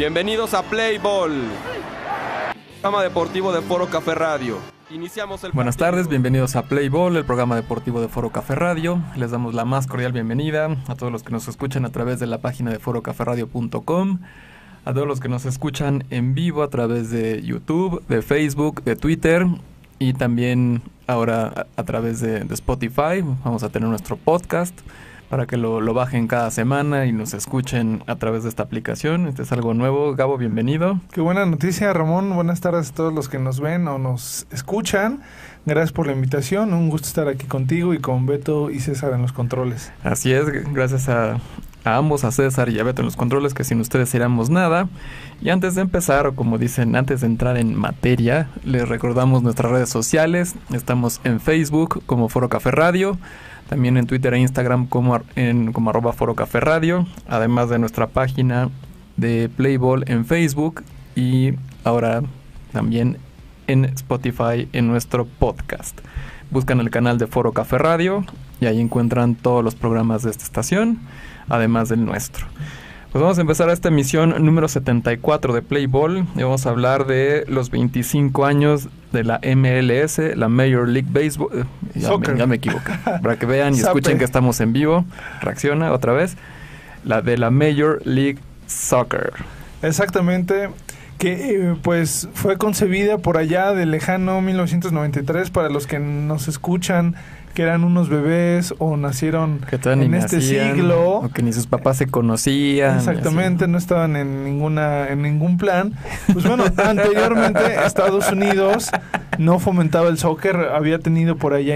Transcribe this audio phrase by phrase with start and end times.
[0.00, 1.42] Bienvenidos a Play Ball,
[2.80, 4.56] programa deportivo de Foro Café Radio.
[4.90, 9.02] Iniciamos el Buenas tardes, bienvenidos a Play Ball, el programa deportivo de Foro Café Radio.
[9.16, 12.26] Les damos la más cordial bienvenida a todos los que nos escuchan a través de
[12.26, 14.18] la página de forocaferadio.com,
[14.86, 18.96] a todos los que nos escuchan en vivo a través de YouTube, de Facebook, de
[18.96, 19.46] Twitter
[19.98, 23.20] y también ahora a, a través de, de Spotify.
[23.44, 24.74] Vamos a tener nuestro podcast
[25.30, 29.28] para que lo, lo, bajen cada semana y nos escuchen a través de esta aplicación.
[29.28, 30.16] Este es algo nuevo.
[30.16, 30.98] Gabo, bienvenido.
[31.12, 32.34] Qué buena noticia, Ramón.
[32.34, 35.20] Buenas tardes a todos los que nos ven o nos escuchan.
[35.66, 36.74] Gracias por la invitación.
[36.74, 39.92] Un gusto estar aquí contigo y con Beto y César en los controles.
[40.02, 41.38] Así es, gracias a,
[41.84, 44.88] a ambos, a César y a Beto en los controles, que sin ustedes seríamos nada.
[45.40, 49.70] Y antes de empezar, o como dicen, antes de entrar en materia, les recordamos nuestras
[49.70, 50.56] redes sociales.
[50.72, 53.16] Estamos en Facebook como Foro Café Radio
[53.70, 58.08] también en Twitter e Instagram como, en, como arroba Foro Café Radio, además de nuestra
[58.08, 58.68] página
[59.16, 60.82] de Playball en Facebook
[61.14, 61.52] y
[61.84, 62.22] ahora
[62.72, 63.18] también
[63.68, 66.00] en Spotify en nuestro podcast.
[66.50, 68.24] Buscan el canal de Foro Café Radio
[68.60, 70.98] y ahí encuentran todos los programas de esta estación,
[71.48, 72.46] además del nuestro.
[73.12, 77.44] Pues vamos a empezar esta emisión número 74 de Playball y vamos a hablar de
[77.48, 81.66] los 25 años de la MLS, la Major League Baseball.
[81.96, 82.92] Ya, me, ya me equivoqué.
[83.20, 85.04] Para que vean y escuchen que estamos en vivo.
[85.40, 86.36] Reacciona otra vez.
[87.02, 89.32] La de la Major League Soccer.
[89.82, 90.70] Exactamente.
[91.18, 97.16] Que pues fue concebida por allá del lejano 1993 para los que nos escuchan
[97.54, 101.18] que eran unos bebés o nacieron en este nacían, siglo.
[101.18, 105.94] o que ni sus papás se conocían exactamente no estaban en ninguna en ningún plan.
[106.32, 108.90] Pues bueno anteriormente Estados Unidos
[109.38, 110.56] no fomentaba el soccer.
[110.74, 111.74] Había tenido por allá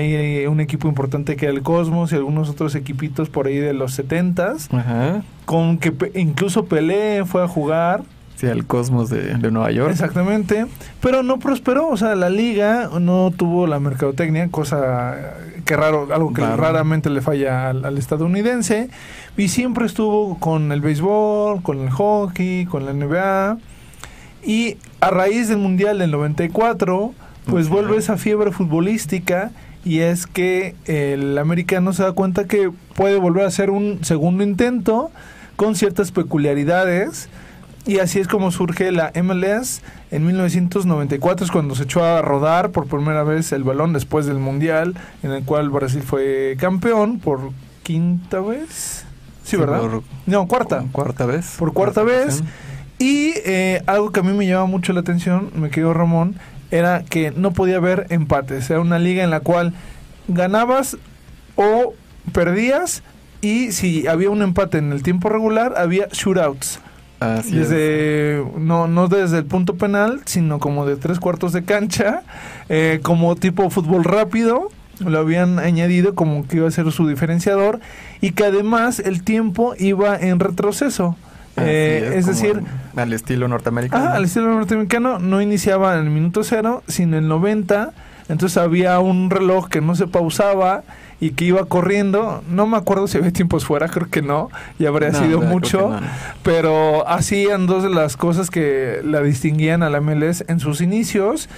[0.49, 3.95] un equipo importante que era el Cosmos y algunos otros equipitos por ahí de los
[3.95, 4.69] setentas
[5.45, 8.03] con que incluso Pelé fue a jugar
[8.51, 9.91] El Cosmos de, de, Nueva York.
[9.91, 10.67] Exactamente.
[11.01, 11.89] Pero no prosperó.
[11.89, 15.35] O sea, la liga no tuvo la mercadotecnia, cosa
[15.65, 16.57] que raro, algo que claro.
[16.57, 18.89] raramente le falla al, al, estadounidense.
[19.37, 23.59] Y siempre estuvo con el béisbol, con el hockey, con la NBA.
[24.45, 27.13] Y a raíz del Mundial del 94,
[27.47, 27.77] pues okay.
[27.77, 29.51] vuelve esa fiebre futbolística.
[29.85, 34.43] Y es que el americano se da cuenta que puede volver a hacer un segundo
[34.43, 35.11] intento
[35.57, 37.29] con ciertas peculiaridades
[37.87, 39.83] y así es como surge la MLS.
[40.11, 44.39] En 1994 es cuando se echó a rodar por primera vez el balón después del
[44.39, 47.51] Mundial, en el cual Brasil fue campeón por
[47.83, 49.05] quinta vez.
[49.43, 49.81] Sí, ¿verdad?
[49.81, 50.85] Por, no, cuarta.
[50.93, 51.57] Cuarta vez.
[51.59, 52.43] Por cuarta, cuarta vez.
[52.99, 56.37] Y eh, algo que a mí me llamaba mucho la atención, me quedó Ramón,
[56.71, 58.71] era que no podía haber empates.
[58.71, 59.75] Era una liga en la cual
[60.29, 60.97] ganabas
[61.57, 61.93] o
[62.33, 63.03] perdías
[63.43, 66.81] y si había un empate en el tiempo regular, había shootouts.
[67.21, 68.47] Así desde es.
[68.59, 72.23] no no desde el punto penal sino como de tres cuartos de cancha
[72.69, 74.69] eh, como tipo fútbol rápido
[75.01, 77.81] lo habían añadido como que iba a ser su diferenciador
[78.21, 81.17] y que además el tiempo iba en retroceso
[81.57, 82.63] eh, es, es decir
[82.97, 87.25] al estilo norteamericano ah, al estilo norteamericano no iniciaba en el minuto cero sino en
[87.25, 87.93] el 90
[88.29, 90.83] entonces había un reloj que no se pausaba
[91.21, 92.43] y que iba corriendo.
[92.49, 95.91] No me acuerdo si había tiempos fuera, creo que no, y habría no, sido mucho,
[95.91, 96.01] no.
[96.43, 101.49] pero hacían dos de las cosas que la distinguían a la MLS en sus inicios.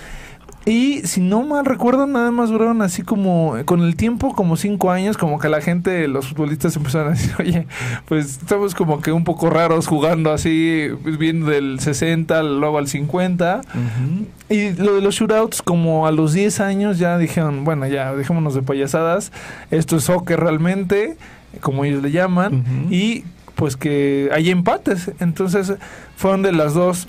[0.69, 4.91] Y si no mal recuerdo, nada más duraron así como, con el tiempo, como cinco
[4.91, 7.67] años, como que la gente, los futbolistas empezaron a decir, oye,
[8.07, 12.89] pues estamos como que un poco raros jugando así, pues, viendo del 60, luego al
[12.89, 13.61] 50.
[13.63, 14.27] Uh -huh.
[14.57, 18.55] Y lo de los shootouts, como a los 10 años ya dijeron, bueno, ya dejémonos
[18.55, 19.31] de payasadas,
[19.71, 21.17] esto es soccer realmente,
[21.61, 22.93] como ellos le llaman, uh -huh.
[22.93, 25.13] y pues que hay empates.
[25.21, 25.75] Entonces
[26.17, 27.07] fueron de las dos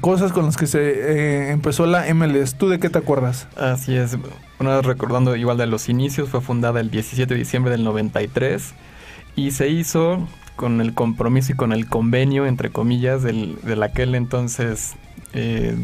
[0.00, 2.54] cosas con las que se eh, empezó la MLS.
[2.54, 3.48] ¿Tú de qué te acuerdas?
[3.56, 4.16] Así es.
[4.58, 8.74] Una vez recordando igual de los inicios, fue fundada el 17 de diciembre del 93
[9.36, 10.26] y se hizo
[10.56, 14.94] con el compromiso y con el convenio, entre comillas, del, del aquel entonces,
[15.32, 15.74] eh,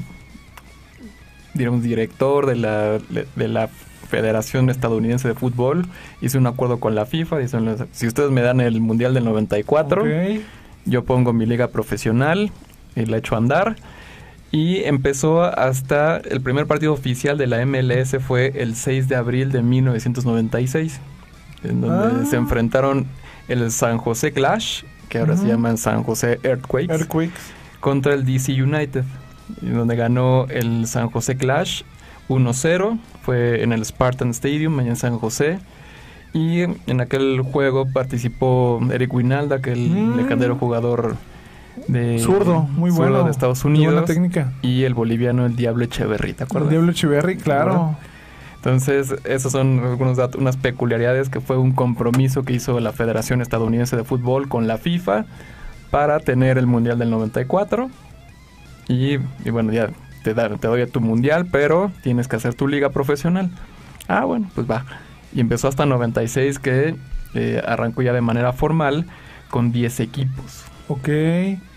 [1.55, 3.69] digamos, director de la, de la
[4.09, 5.87] Federación Estadounidense de Fútbol.
[6.21, 10.03] Hice un acuerdo con la FIFA, dicen, si ustedes me dan el Mundial del 94,
[10.03, 10.45] okay.
[10.85, 12.53] yo pongo mi liga profesional
[12.97, 13.77] y la echo a andar.
[14.53, 19.53] Y empezó hasta el primer partido oficial de la MLS fue el 6 de abril
[19.53, 21.01] de 1996,
[21.63, 22.27] en donde ah.
[22.29, 23.07] se enfrentaron
[23.49, 25.41] el San José Clash, que ahora uh -huh.
[25.43, 27.41] se llaman San José Earthquakes, Earthquakes,
[27.79, 29.05] contra el DC United,
[29.63, 31.83] en donde ganó el San José Clash
[32.29, 35.59] 1-0, fue en el Spartan Stadium, allá en San José.
[36.33, 40.17] Y en aquel juego participó Eric Winalda, aquel Mm.
[40.17, 41.17] legendario jugador
[41.89, 43.25] de Zurdo, muy zurdo bueno.
[43.25, 43.93] de Estados Unidos.
[43.93, 44.53] buena técnica.
[44.63, 46.71] Y el boliviano, el Diablo Echeverry, ¿te El acuerdas?
[46.71, 47.73] Diablo Echeverry, claro.
[47.73, 47.99] ¿Verdad?
[48.57, 53.41] Entonces, esos son algunos datos, unas peculiaridades que fue un compromiso que hizo la Federación
[53.41, 55.25] Estadounidense de Fútbol con la FIFA
[55.91, 57.89] para tener el Mundial del 94.
[58.89, 59.15] Y,
[59.45, 59.89] y bueno, ya
[60.25, 63.51] te, da- te doy tu Mundial, pero tienes que hacer tu liga profesional.
[64.09, 64.85] Ah, bueno, pues va.
[65.33, 66.97] Y empezó hasta 96 que
[67.35, 69.07] eh, arrancó ya de manera formal
[69.49, 70.65] con 10 equipos.
[70.91, 71.09] Ok.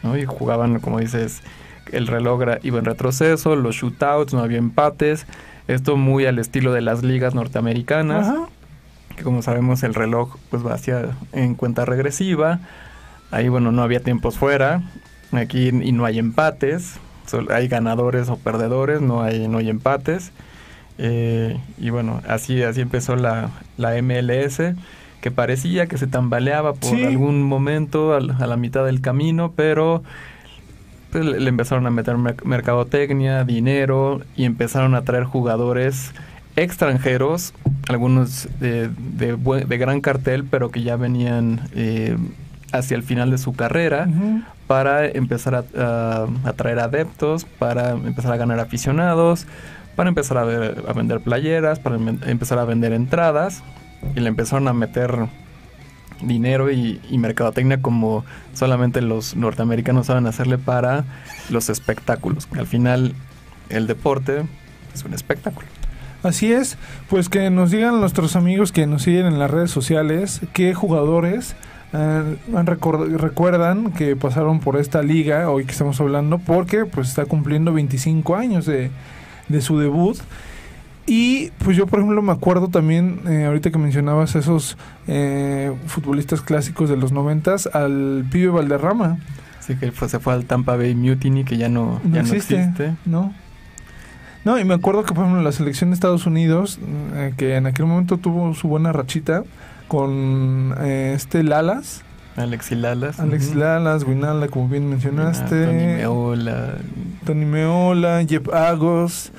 [0.01, 0.17] ¿no?
[0.17, 1.43] Y jugaban, como dices,
[1.91, 5.27] el reloj iba en retroceso, los shootouts, no había empates.
[5.67, 8.47] Esto muy al estilo de las ligas norteamericanas, Ajá.
[9.15, 12.59] que como sabemos el reloj pues va hacia en cuenta regresiva.
[13.29, 14.81] Ahí, bueno, no había tiempos fuera.
[15.31, 16.95] Aquí y no hay empates.
[17.27, 20.31] Solo hay ganadores o perdedores, no hay, no hay empates.
[20.97, 24.59] Eh, y bueno, así, así empezó la, la MLS,
[25.23, 27.01] que parecía que se tambaleaba por Sí.
[27.05, 30.03] algún momento al- a la mitad del camino, pero
[31.13, 36.11] pues, le, empezaron a meter mer- mercadotecnia, dinero y empezaron a traer jugadores
[36.57, 37.53] extranjeros,
[37.87, 42.17] algunos de, de de gran cartel, pero que ya venían eh,
[42.73, 44.07] hacia el final de su carrera
[44.67, 49.47] para empezar a, a- a traer adeptos, para empezar a ganar aficionados,
[49.95, 53.63] para empezar a, ver- a vender playeras, para em- empezar a vender entradas.
[54.15, 55.27] Y le empezaron a meter
[56.21, 61.05] dinero y, mercadotecnia como solamente los norteamericanos saben hacerle para
[61.49, 62.47] los espectáculos.
[62.57, 63.13] Al final,
[63.69, 64.43] el deporte
[64.93, 65.67] es un espectáculo.
[66.23, 66.77] Así es,
[67.09, 71.55] pues que nos digan nuestros amigos que nos siguen en las redes sociales qué jugadores
[71.91, 72.37] eh,
[73.17, 78.37] recuerdan que pasaron por esta liga hoy que estamos hablando porque pues está cumpliendo 25
[78.37, 78.89] años de,
[79.49, 80.17] de su debut
[81.05, 84.77] y pues yo por ejemplo me acuerdo también eh, ahorita que mencionabas esos
[85.07, 89.17] eh, futbolistas clásicos de los noventas al pibe Valderrama
[89.63, 92.61] Así que se fue al Tampa Bay Mutiny, que ya no, no ya existe, no
[92.63, 92.95] existe.
[93.05, 93.33] ¿no?
[94.43, 96.79] No, y me acuerdo que, por ejemplo, la selección de Estados Unidos,
[97.13, 99.45] eh, que en aquel momento tuvo su buena rachita
[99.87, 102.03] con eh, este Lalas,
[102.35, 103.21] Alexi Lalas.
[103.21, 103.59] Alex ujú.
[103.59, 106.73] Lalas, Guinalda, como bien mencionaste, Ah, Tony Meola,
[107.25, 109.31] Tony Meola, Jeff Agos,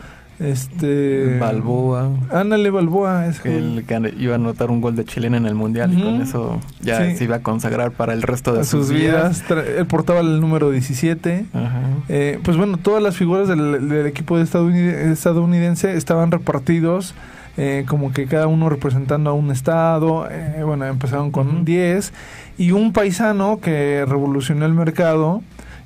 [0.45, 1.39] este...
[1.39, 2.09] Balboa.
[2.33, 3.27] Ándale, Balboa.
[3.27, 6.03] Es que él gane- iba a anotar un gol de chilena en el mundial y
[6.03, 7.17] con eso ya Sí.
[7.17, 9.45] se iba a consagrar para el resto de a sus vidas.
[9.49, 11.47] Tra- Él portaba el número 17.
[11.53, 11.81] Ajá.
[12.09, 17.15] Eh, pues bueno, todas las figuras del, del equipo de estadounid- estadounidense estaban repartidos,
[17.57, 20.29] eh, como que cada uno representando a un estado.
[20.31, 21.65] eh, bueno, empezaron con Ujú.
[21.65, 22.13] 10.
[22.59, 25.43] Y un paisano que revolucionó el mercado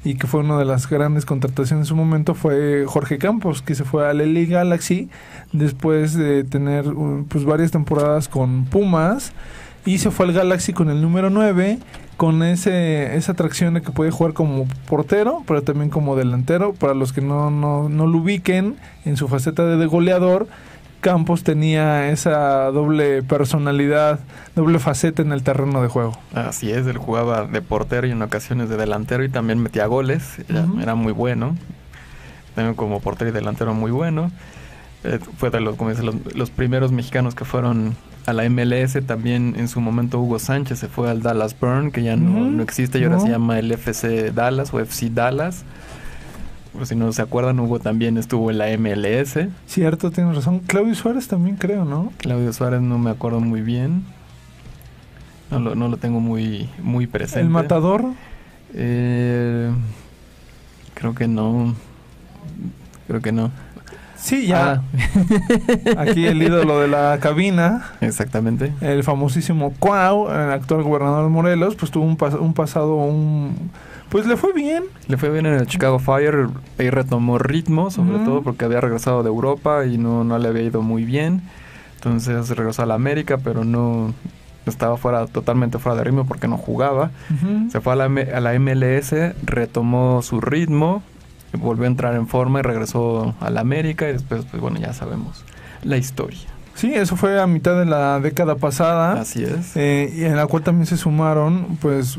[0.09, 3.75] y que fue una de las grandes contrataciones en su momento fue Jorge Campos, que
[3.75, 5.11] se fue a la LA Galaxy
[5.53, 6.87] después de tener
[7.29, 9.33] pues varias temporadas con Pumas
[9.85, 11.79] y se fue al Galaxy con el número 9
[12.17, 16.73] con ese esa atracción de que puede jugar como portero, pero también como delantero.
[16.73, 20.49] Para los que no, no, no lo ubiquen en su faceta de goleador,
[21.01, 24.21] Campos tenía esa doble personalidad,
[24.57, 26.19] doble faceta en el terreno de juego.
[26.35, 30.39] Así es, él jugaba de portero y en ocasiones de delantero y también metía goles,
[30.49, 31.57] era, muy bueno.
[32.55, 34.33] También como portero y delantero muy bueno.
[35.05, 37.95] Eh, fue de los, como dice, los, los primeros mexicanos que fueron
[38.29, 38.99] a la MLS.
[39.07, 42.99] También en su momento Hugo Sánchez se fue al Dallas Burn, que ya no, existe
[42.99, 43.23] y ahora No.
[43.23, 45.65] se llama el FC Dallas o FC Dallas.
[46.79, 49.37] Por si no se acuerdan, Hugo también estuvo en la MLS.
[49.67, 50.61] Cierto, tienes razón.
[50.61, 52.13] Claudio Suárez también creo, ¿no?
[52.19, 54.05] Claudio Suárez no me acuerdo muy bien.
[55.51, 57.41] No lo, no lo tengo muy, muy presente.
[57.41, 58.05] El matador.
[58.75, 59.71] Eh,
[60.95, 61.75] creo que no.
[63.09, 63.51] Creo que no.
[64.17, 64.83] Sí, ya.
[65.97, 68.73] Ah, Aquí el ídolo de la cabina, exactamente.
[68.81, 73.71] el famosísimo Cuau, el actual gobernador de Morelos, pues tuvo un, pas- un pasado, un...
[74.11, 74.85] Pues le fue bien.
[75.07, 76.49] Le fue bien en el Chicago Fire.
[76.79, 80.63] Ahí retomó ritmo, sobre todo porque había regresado de Europa y no, no le había
[80.63, 81.43] ido muy bien.
[81.97, 84.15] Entonces regresó a la América, pero no
[84.67, 87.11] estaba fuera, totalmente fuera de ritmo porque no jugaba.
[87.71, 91.03] Se fue a la, a la MLS, retomó su ritmo,
[91.53, 94.93] volvió a entrar en forma y regresó a la América y después, pues bueno, ya
[94.93, 95.45] sabemos
[95.83, 96.49] la historia.
[96.79, 99.21] Sí, eso fue a mitad de la década pasada.
[99.21, 99.77] Así es.
[99.77, 102.17] eh, y en la cual también se sumaron pues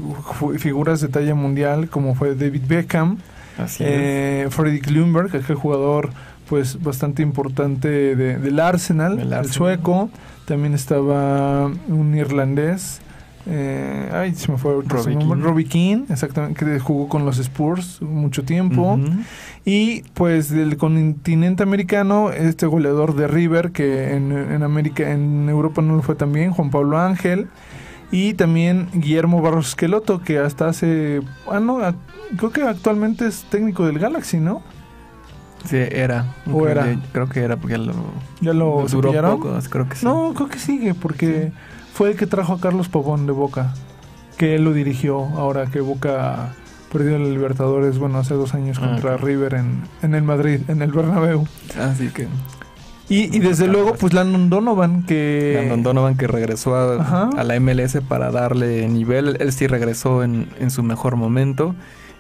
[0.58, 3.18] figuras de talla mundial como fue David Beckham,
[3.58, 3.90] Así es.
[3.92, 6.10] eh, Freddy Klumberg, aquel jugador
[6.50, 9.50] pues bastante importante de- del Arsenal, el Arsenal.
[9.54, 10.10] sueco,
[10.46, 13.02] también estaba un irlandés,
[13.48, 19.00] eh, ay, se me fue Robbie Keane, exactamente, que jugó con los Spurs mucho tiempo.
[19.66, 25.82] Y pues del continente americano, este goleador de River, que en, en América, en Europa
[25.82, 27.48] no lo fue tan bien, Juan Pablo Ángel.
[28.12, 31.22] Y también Guillermo Barros Esqueloto, que hasta hace.
[31.50, 31.78] Ah, no,
[32.38, 34.64] creo que actualmente es técnico del Galaxy, ¿no?
[35.66, 36.26] Sí, era.
[36.48, 36.84] ¿O creo, era?
[36.86, 37.94] que- Creo que era porque ya lo,
[38.42, 40.06] Ya lo duró poco, creo que sí.
[40.06, 41.52] No, creo que sigue, porque
[42.00, 43.74] fue el que trajo a Carlos Pavón de Boca,
[44.38, 46.54] que él lo dirigió ahora que Boca
[46.94, 49.18] perdió la Libertadores, bueno, hace dos años Ah, contra.
[49.18, 51.46] River en, en el Madrid, en el Bernabéu.
[51.78, 52.30] Así que
[53.10, 55.56] Y, y desde luego, pues Landon Donovan, que...
[55.60, 59.36] Landon Donovan que regresó a, a la MLS para darle nivel.
[59.42, 61.76] Él sí regresó en, en su mejor momento.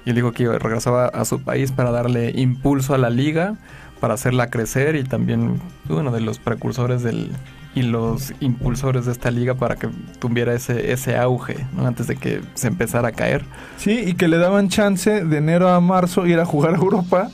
[0.05, 3.55] Y él dijo que regresaba a su país para darle impulso a la liga,
[4.01, 7.31] para hacerla crecer y también uno de los precursores del
[7.79, 9.87] y los impulsores de esta liga para que
[10.19, 11.85] tuviera ese, ese auge ¿no?
[11.87, 13.45] antes de que se empezara a caer.
[13.77, 17.29] Sí, y que le daban chance de enero a marzo ir a jugar a Europa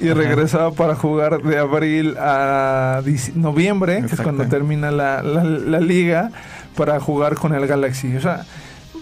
[0.00, 0.14] y Ajá.
[0.14, 3.02] regresaba para jugar de abril a
[3.34, 6.30] noviembre, que es cuando termina la, la- la liga,
[6.76, 8.14] para jugar con el Galaxy.
[8.16, 8.44] O sea,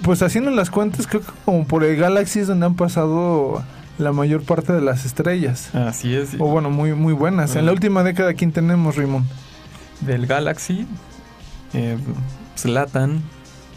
[0.03, 3.63] pues haciendo las cuentas, creo que como por el Galaxy es donde han pasado
[3.99, 5.75] la mayor parte de las estrellas.
[5.75, 6.31] Así es.
[6.39, 7.57] O bueno, muy, muy buenas.
[7.57, 9.25] En la última década, ¿quién tenemos, Rimón?
[10.01, 10.87] Del Galaxy,
[11.73, 11.97] eh,
[12.57, 13.23] Zlatan,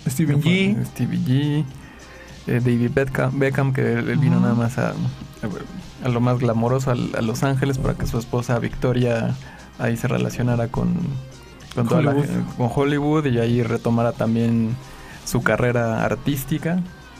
[0.07, 0.85] Steven G.
[0.85, 1.65] Stevie G,
[2.47, 4.93] eh, David Beckham, Beckham, que él vino nada más a,
[6.03, 9.35] a lo más glamoroso, a, Los Ángeles, para que su esposa Victoria
[9.79, 10.93] ahí se relacionara con,
[11.75, 12.25] con, toda Hollywood.
[12.25, 14.75] gen- con Hollywood y ahí retomara también
[15.25, 16.75] su carrera artística.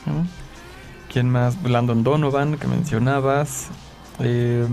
[0.06, 0.26] ¿no?
[1.12, 1.56] ¿Quién más?
[1.62, 3.68] Landon Donovan, que mencionabas.
[4.18, 4.66] Eh,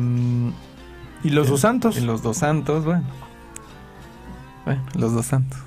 [1.24, 1.98] Y los eh, dos Santos.
[1.98, 3.03] Y los dos Santos, bueno.
[4.67, 5.59] Bueno, los dos Santos.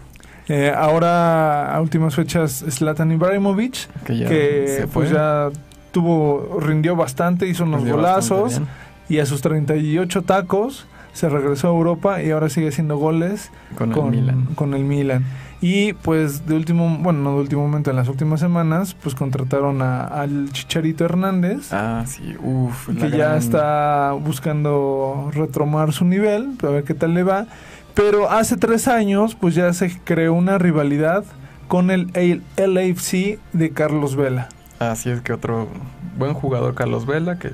[0.49, 3.89] Eh, ahora, a últimas fechas, Zlatan Ibrahimovic.
[4.05, 5.49] Que ya que pues ya
[5.93, 8.61] tuvo rindió bastante, hizo unos Rindió golazos
[9.09, 13.51] y a sus 38 tacos se regresó a Europa y ahora sigue haciendo goles.
[13.77, 14.47] Con, con, el Milan.
[14.55, 15.25] con el Milan.
[15.63, 19.83] Y pues de último, bueno, no de último momento, en las últimas semanas, pues contrataron
[19.83, 22.89] a- al Chicharito Hernández, Ah, sí, uff.
[22.99, 27.47] que ya está buscando retomar su nivel, a ver qué tal le va.
[27.95, 31.25] Pero hace tres años, pues ya se creó una rivalidad
[31.69, 32.11] con el
[32.57, 34.49] LAFC de Carlos Vela.
[34.79, 35.69] Así es que otro
[36.17, 37.53] buen jugador, Carlos Vela, que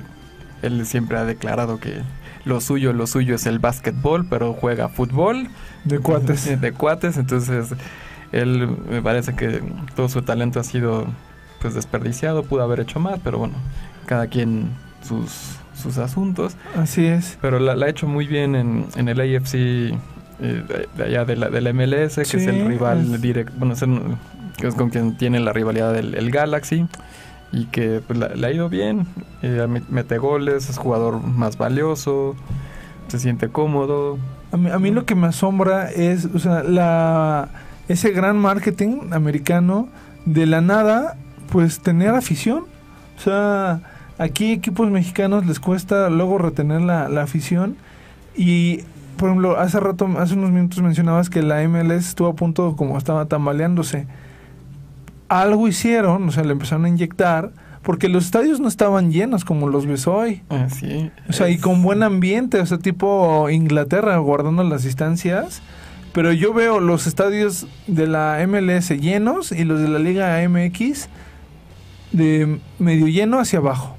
[0.61, 2.01] él siempre ha declarado que
[2.45, 5.49] lo suyo, lo suyo es el básquetbol, pero juega fútbol.
[5.83, 6.61] De cuates.
[6.61, 7.75] De cuates, entonces
[8.31, 9.61] él me parece que
[9.95, 11.05] todo su talento ha sido
[11.61, 13.55] pues desperdiciado, pudo haber hecho más, pero bueno,
[14.05, 14.69] cada quien
[15.01, 16.55] sus, sus asuntos.
[16.75, 17.37] Así es.
[17.41, 19.97] Pero la, la ha hecho muy bien en, en el AFC
[20.39, 23.53] eh, de, de allá de la, del MLS, que Sí, es el rival es- directo,
[23.57, 24.01] bueno, es, el-
[24.57, 26.87] que es con quien tiene la rivalidad del el Galaxy
[27.51, 29.05] y que pues, la- le ha ido bien,
[29.41, 32.35] eh, me- mete goles, es jugador más valioso,
[33.07, 34.17] se siente cómodo.
[34.51, 37.49] A mí, a mí lo que me asombra es, o sea, la,
[37.87, 39.89] ese gran marketing americano,
[40.25, 41.15] de la nada,
[41.51, 42.65] pues tener afición.
[43.17, 43.79] O sea,
[44.17, 47.77] aquí equipos mexicanos les cuesta luego retener la, la afición.
[48.35, 48.81] Y,
[49.17, 52.97] por ejemplo, hace rato, hace unos minutos mencionabas que la MLS estuvo a punto, como
[52.97, 54.07] estaba tambaleándose.
[55.29, 57.51] Algo hicieron, o sea, le empezaron a inyectar,
[57.83, 60.43] porque los estadios no estaban llenos como los ves hoy.
[60.49, 61.11] Así.
[61.29, 65.61] O sea, y con buen ambiente, o sea, tipo Inglaterra, guardando las distancias.
[66.13, 71.09] Pero yo veo los estadios de la MLS llenos y los de la Liga MX
[72.11, 73.96] de medio lleno hacia abajo.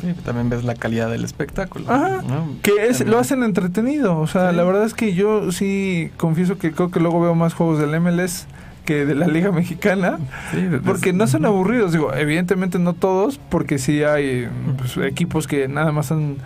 [0.00, 1.84] Sí, también ves la calidad del espectáculo.
[1.90, 2.22] Ajá.
[2.26, 2.48] ¿no?
[2.62, 3.10] Que es, También.
[3.10, 4.18] lo hacen entretenido.
[4.18, 4.56] O sea, Sí.
[4.56, 7.94] la verdad es que yo sí confieso que creo que luego veo más juegos del
[8.00, 8.46] MLS
[8.84, 10.18] que de la Liga Mexicana.
[10.52, 15.46] Sí, de- Porque no son aburridos, digo, evidentemente no todos, porque sí hay pues, equipos
[15.46, 16.36] que nada más han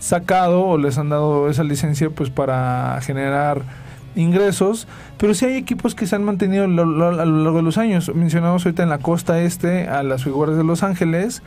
[0.00, 3.62] sacado o les han dado esa licencia pues para generar
[4.16, 4.86] ingresos,
[5.18, 8.12] pero sí hay equipos que se han mantenido a lo largo de los años.
[8.14, 11.42] Mencionamos ahorita en la costa este a las figuras de Los Ángeles,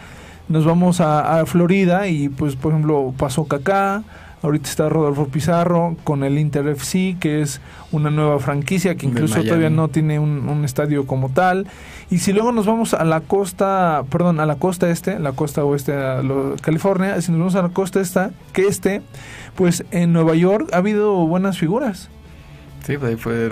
[0.50, 4.04] nos vamos a, a Florida y pues por ejemplo pasó Kaká,
[4.44, 7.60] ahorita está Rodolfo Pizarro con el Inter FC, que es
[7.92, 11.68] una nueva franquicia que De incluso todavía no tiene un, un estadio como tal.
[12.10, 15.64] Y si luego nos vamos a la costa, perdón, a la costa este, la costa
[15.66, 19.02] oeste lo- California, si nos vamos a la costa esta, que este,
[19.56, 22.10] pues en Nueva York ha habido buenas figuras.
[22.88, 23.52] Sí, pues ahí fue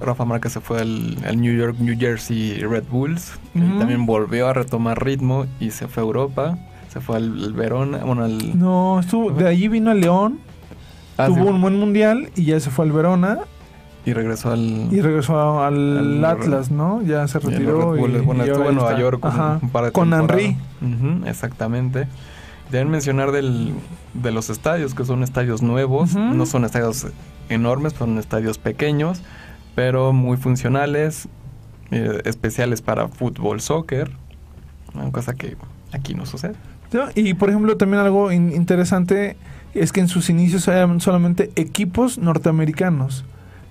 [0.00, 3.32] Rafa, Márquez se fue al, al New York, New Jersey Red Bulls.
[3.54, 6.58] y también volvió a retomar ritmo y se fue a Europa.
[6.90, 8.58] Se fue al, al Verona, bueno, al...
[8.58, 10.38] No, estuvo, de allí vino a León,
[11.18, 11.50] Ah, tuvo sí.
[11.50, 13.40] un buen mundial y ya se fue al Verona.
[14.06, 14.88] Y regresó al...
[14.90, 17.02] Y regresó al, Al- Atlas, ¿no?
[17.02, 17.94] Ya se retiró.
[17.98, 18.98] Y- bueno, y estuvo en Nueva.
[18.98, 20.14] York Ajá, un par de Con.
[20.14, 20.56] Henry.
[21.26, 22.08] Exactamente.
[22.70, 23.74] Deben mencionar del,
[24.14, 26.14] de los estadios, que son estadios nuevos.
[26.14, 27.06] No son estadios
[27.50, 29.22] enormes, son estadios pequeños,
[29.74, 31.28] pero muy funcionales,
[31.90, 34.10] eh, especiales para fútbol, soccer.
[34.94, 35.56] Una cosa que
[35.92, 36.54] aquí no sucede.
[37.14, 39.36] Y por ejemplo, también algo in- interesante
[39.74, 43.24] es que en sus inicios eran solamente equipos norteamericanos.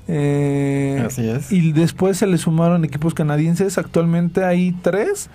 [0.07, 1.51] Eh, Así es.
[1.51, 3.77] Y después se le sumaron equipos canadienses.
[3.77, 5.29] Actualmente hay tres,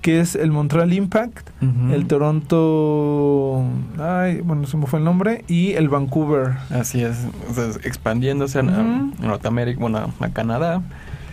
[0.00, 1.50] que es el Montreal Impact,
[1.92, 3.64] el Toronto,
[3.98, 6.54] ay, bueno, se me fue el nombre, y el Vancouver.
[6.70, 7.16] Así es,
[7.50, 9.12] o sea, expandiéndose a, a Ujú.
[9.26, 10.82] Norteamérica, bueno, a Canadá.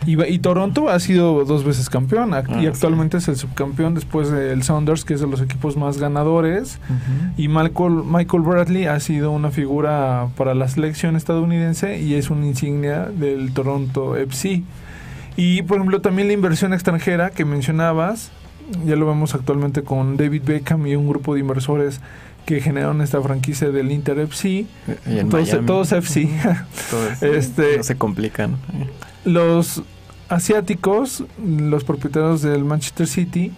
[0.06, 2.68] Y, Toronto ha sido dos veces campeón Ah, y sí.
[2.68, 6.80] actualmente es el subcampeón después del Sounders, que es de los equipos más ganadores.
[7.36, 12.46] Y Michael, Michael Bradley ha sido una figura para la selección estadounidense y es una
[12.46, 14.64] insignia del Toronto FC.
[15.36, 18.32] Y por ejemplo también la inversión extranjera que mencionabas,
[18.86, 22.02] ya lo vemos actualmente con David Beckham y un grupo de inversores
[22.46, 24.50] que generaron esta franquicia del Inter FC.
[24.50, 24.68] Y
[25.20, 25.66] en Todos, Miami.
[25.66, 26.30] todos FC.
[26.90, 28.56] Todos, Este- no se complican.
[29.26, 29.84] los
[30.30, 33.52] asiáticos, los propietarios del Manchester City,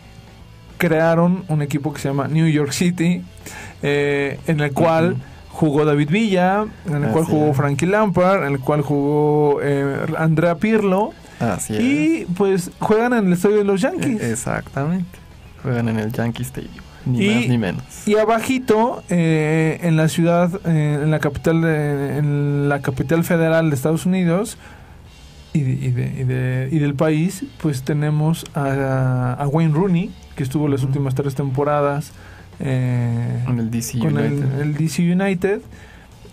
[0.78, 3.22] crearon un equipo que se llama New York City,
[3.82, 5.18] eh, en el cual
[5.50, 7.54] jugó David Villa, en el cual jugó.
[7.54, 11.82] Frankie Lampard, en el cual jugó eh, Andrea Pirlo, Así es.
[11.82, 14.22] y pues juegan en el estadio de los E- Yankees.
[14.22, 15.18] Exactamente.
[15.64, 16.74] Juegan en el Yankee Stadium.
[17.06, 17.84] Ni Y- más ni menos.
[18.08, 23.70] Y abajito, eh, en la ciudad, eh, en la capital, de- en la capital federal
[23.70, 24.58] de Estados Unidos
[25.54, 30.12] y, de- y de- y de- y del país, pues tenemos a, a Wayne Rooney,
[30.36, 32.12] que estuvo las últimas tres temporadas
[32.62, 34.60] eh, Con el DC con el, United.
[34.62, 35.62] el DC United.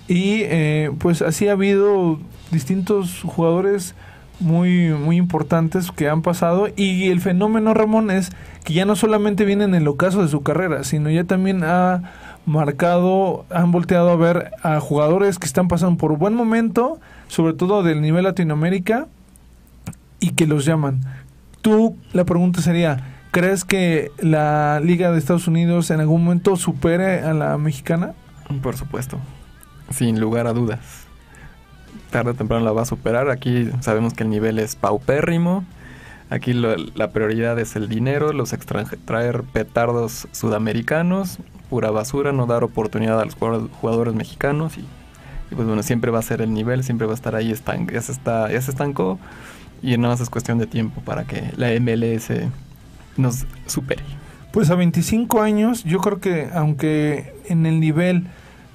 [0.09, 2.19] Y eh, pues así ha habido
[2.51, 3.95] distintos jugadores
[4.41, 6.69] muy, muy importantes que han pasado.
[6.77, 8.31] Y el fenómeno, Ramón, es
[8.65, 12.13] que ya no solamente viene en el ocaso de su carrera, sino ya también ha
[12.47, 17.83] marcado, han volteado a ver a jugadores que están pasando por buen momento, sobre todo
[17.83, 19.09] del nivel Latinoamérica,
[20.21, 21.01] y que los llaman.
[21.61, 27.21] Tú, la pregunta sería, ¿crees que la Liga de Estados Unidos en algún momento supere
[27.21, 28.13] a la mexicana?
[28.63, 29.19] Por supuesto.
[29.91, 31.06] Sin lugar a dudas.
[32.17, 33.29] Tarde o temprano la va a superar.
[33.29, 35.65] Aquí sabemos que el nivel es paupérrimo.
[36.31, 38.55] Aquí lo- la prioridad es el dinero, los
[39.05, 41.37] traer petardos sudamericanos,
[41.69, 44.81] pura basura, no dar oportunidad a los jugadores, mexicanos y,
[45.51, 47.87] y pues bueno, siempre va a ser el nivel, siempre va a estar ahí, estan-
[47.93, 49.19] ya, se está, ya se estancó
[49.83, 52.31] y nada más es cuestión de tiempo para que la MLS
[53.19, 54.03] nos supere.
[54.53, 58.27] Pues a 25 años, yo creo que aunque en el nivel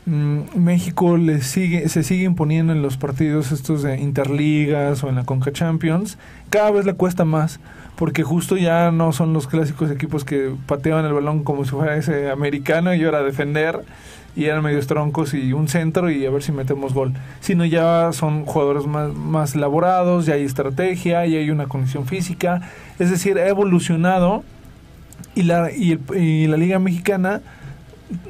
[0.05, 5.25] México le sigue, se sigue imponiendo en los partidos estos de interligas o en la
[5.25, 6.17] Conca Champions,
[6.49, 7.59] cada vez le cuesta más,
[7.97, 11.95] porque justo ya no son los clásicos equipos que pateaban el balón como si fuera
[11.97, 13.81] ese americano y ahora defender
[14.35, 18.11] y eran medios troncos y un centro y a ver si metemos gol, sino ya
[18.11, 22.61] son jugadores más, más elaborados, ya hay estrategia, ya hay una condición física,
[22.97, 24.43] es decir, ha evolucionado
[25.35, 27.41] y la, y la Liga Mexicana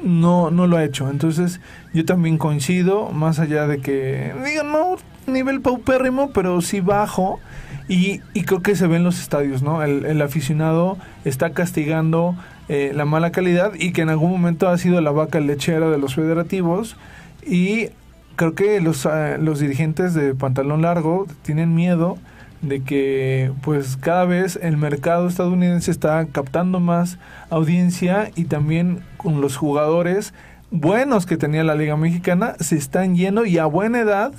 [0.02, 1.10] no, no lo ha hecho.
[1.10, 1.60] Entonces,
[1.92, 7.40] yo también coincido, más allá de que, digo, no nivel paupérrimo, pero sí bajo.
[7.88, 9.82] Y, y creo que se ve en los estadios, ¿no?
[9.82, 12.36] El, el aficionado está castigando
[12.68, 15.98] eh, la mala calidad y que en algún momento ha sido la vaca lechera de
[15.98, 16.96] los federativos.
[17.44, 17.88] Y
[18.36, 22.18] creo que los, eh, los dirigentes de pantalón largo tienen miedo
[22.62, 27.18] de que pues cada vez el mercado estadounidense está captando más
[27.50, 30.32] audiencia y también con los jugadores
[30.70, 34.32] buenos que tenía la Liga Mexicana se están yendo y a buena edad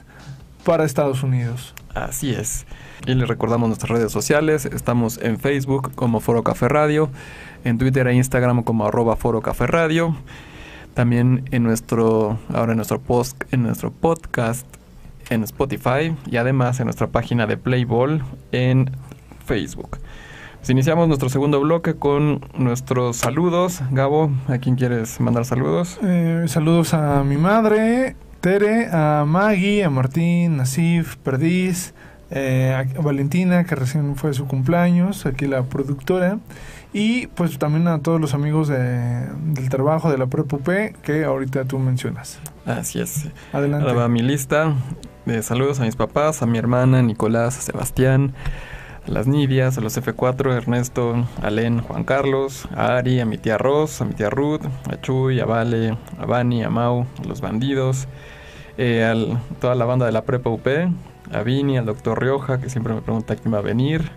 [0.63, 1.73] para Estados Unidos.
[1.93, 2.65] Así es.
[3.05, 4.65] Y les recordamos nuestras redes sociales.
[4.65, 7.09] Estamos en Facebook como Foro Café Radio,
[7.65, 10.15] en Twitter e Instagram como arroba Foro Café Radio.
[10.93, 14.65] También en nuestro, ahora en nuestro post, en nuestro podcast
[15.29, 18.91] en Spotify y además en nuestra página de Playball en
[19.45, 19.97] Facebook.
[20.57, 23.81] Pues iniciamos nuestro segundo bloque con nuestros saludos.
[23.91, 25.99] Gabo, ¿a quién quieres mandar saludos?
[26.03, 31.93] Eh, saludos a mi madre, Tere, a Maggie, a Martín, Nasif, Perdiz,
[32.31, 36.39] eh, a Valentina, que recién fue su cumpleaños, aquí la productora,
[36.93, 41.65] y pues también a todos los amigos de- del trabajo de la Prepupé que ahorita
[41.65, 42.39] tú mencionas.
[42.65, 43.27] Así es.
[43.51, 43.85] Adelante.
[43.87, 44.73] Ahora va mi lista
[45.25, 48.33] de saludos a mis papás, a mi hermana, Nicolás, a Sebastián,
[49.07, 53.37] a las Nidias, a los F4, Ernesto, a Len, Juan Carlos, a Ari, a mi
[53.37, 57.27] tía Ros, a mi tía Ruth, a Chuy, a Vale, a Bani, a Mau, a
[57.27, 58.07] los bandidos,
[58.77, 59.15] eh, a
[59.61, 60.67] toda la banda de la Prepa UP,
[61.31, 64.11] a Vini, al doctor Rioja, que siempre me pregunta quién va a venir,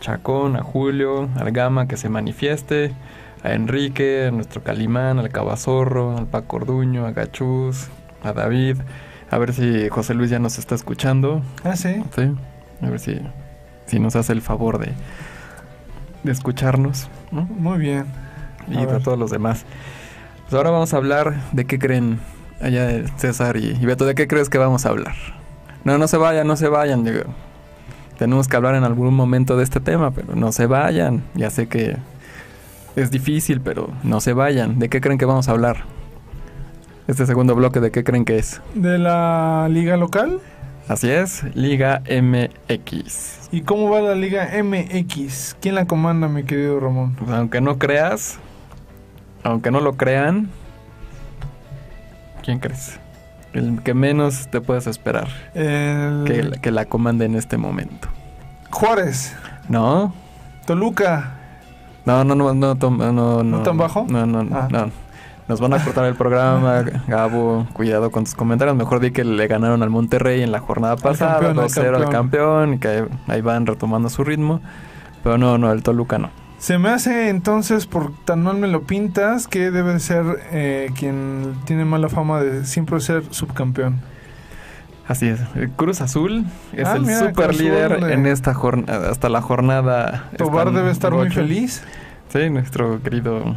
[0.00, 2.92] Chacón, a Julio, al Gama, que se manifieste,
[3.42, 7.88] a Enrique, a nuestro Calimán, al Cabazorro, al Paco Orduño, a Gachuz,
[8.22, 8.78] a David,
[9.36, 11.42] a ver si José Luis ya nos está escuchando.
[11.62, 12.02] Ah, sí.
[12.14, 12.32] Sí,
[12.80, 13.20] a ver si,
[13.84, 14.92] si nos hace el favor de,
[16.22, 17.08] de escucharnos.
[17.30, 17.42] ¿no?
[17.42, 18.06] Muy bien.
[18.66, 19.66] Y A todos los demás.
[20.44, 22.18] Pues ahora vamos a hablar de qué creen
[22.62, 25.14] allá de César y, y Beto, ¿de qué crees que vamos a hablar?
[25.84, 27.04] No, no se vayan, no se vayan.
[27.04, 27.24] digo,
[28.18, 31.22] tenemos que hablar en algún momento de este tema, pero no se vayan.
[31.34, 31.98] Ya sé que
[32.96, 34.78] es difícil, pero no se vayan.
[34.78, 35.84] ¿De qué creen que vamos a hablar?
[37.06, 38.60] Este segundo bloque, ¿de qué creen que es?
[38.74, 40.40] ¿De la liga local?
[40.88, 43.48] Así es, Liga MX.
[43.52, 45.56] ¿Y cómo va la liga MX?
[45.60, 47.14] ¿Quién la comanda, mi querido Ramón?
[47.16, 48.38] Pues aunque no creas,
[49.42, 50.48] aunque no lo crean,
[52.44, 52.98] ¿quién crees?
[53.52, 56.24] El que menos te puedes esperar El...
[56.26, 58.08] que, la- que la comande en este momento.
[58.70, 59.34] Juárez,
[59.68, 60.12] ¿No?
[60.66, 61.32] Toluca.
[62.04, 64.06] No, no, no, no, no, no, ¿No tan bajo?
[64.08, 64.68] No, no, Ah.
[64.70, 64.90] no.
[65.48, 68.76] Nos van a cortar el programa, Gabo, cuidado con tus comentarios.
[68.76, 72.08] Mejor di que le ganaron al Monterrey en la jornada pasada, campeón, al 2-0 al
[72.10, 72.74] campeón.
[72.74, 74.60] y que ahí van retomando su ritmo.
[75.22, 76.30] Pero no, no, el Toluca no.
[76.58, 80.90] Se me hace entonces, por tan mal me lo pintas, que debe de ser eh,
[80.98, 84.00] quien tiene mala fama de siempre ser subcampeón.
[85.06, 85.38] Así es.
[85.54, 88.14] El Cruz Azul es Ah, el mira, super Cruz líder Azul, eh.
[88.14, 90.28] en esta jornada, hasta la jornada.
[90.38, 91.84] Tobar debe estar muy feliz.
[92.32, 93.54] Sí, nuestro querido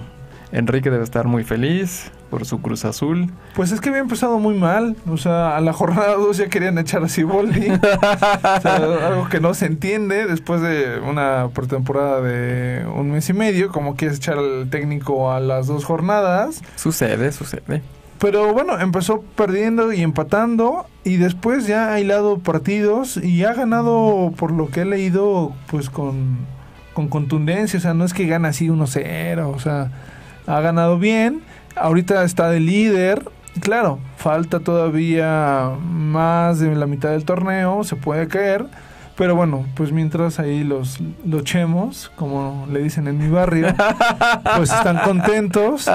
[0.52, 3.30] Enrique debe estar muy feliz por su Cruz Azul.
[3.56, 4.96] Pues es que había empezado muy mal.
[5.10, 7.08] O sea, a la jornada 2 ya querían echar a.
[7.10, 13.34] O sea, algo que no se entiende después de una pretemporada de un mes y
[13.34, 13.72] medio.
[13.72, 16.62] Como quieres echar al técnico a las dos jornadas.
[16.76, 17.82] Sucede, sucede.
[18.20, 20.86] Pero bueno, empezó perdiendo y empatando.
[21.04, 23.18] Y después ya ha hilado partidos.
[23.18, 26.38] Y ha ganado, por lo que he leído, pues con,
[26.94, 27.78] con contundencia.
[27.78, 29.56] O sea, no es que gana así 1-0.
[29.56, 29.92] O sea,
[30.50, 31.42] ha ganado bien.
[31.76, 33.24] Ahorita está de líder.
[33.62, 37.84] Claro, falta todavía más de la mitad del torneo.
[37.84, 38.66] Se puede caer.
[39.16, 43.68] Pero bueno, pues mientras ahí los, los chemos, como le dicen en mi barrio,
[44.56, 45.90] pues están contentos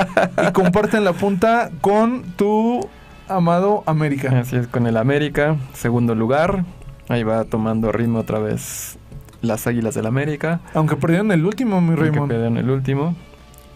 [0.46, 2.86] y comparten la punta con tu
[3.26, 4.40] amado América.
[4.40, 6.64] Así es, con el América, segundo lugar.
[7.08, 8.98] Ahí va tomando ritmo otra vez
[9.40, 10.60] las Águilas del América.
[10.74, 12.28] Aunque perdieron el último, mi Raymond.
[12.28, 13.14] perdieron el último.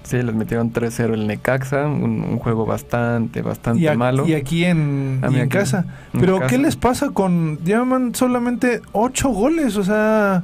[0.08, 1.86] Sí, les metieron 3-0 el Necaxa.
[1.86, 4.26] Un, un juego bastante, bastante Y, a- malo.
[4.26, 5.84] y aquí en, A y en aquí, casa.
[6.14, 6.46] en Pero casa.
[6.50, 7.58] ¿qué les pasa con...
[7.58, 10.42] Llevan solamente ocho goles, o sea...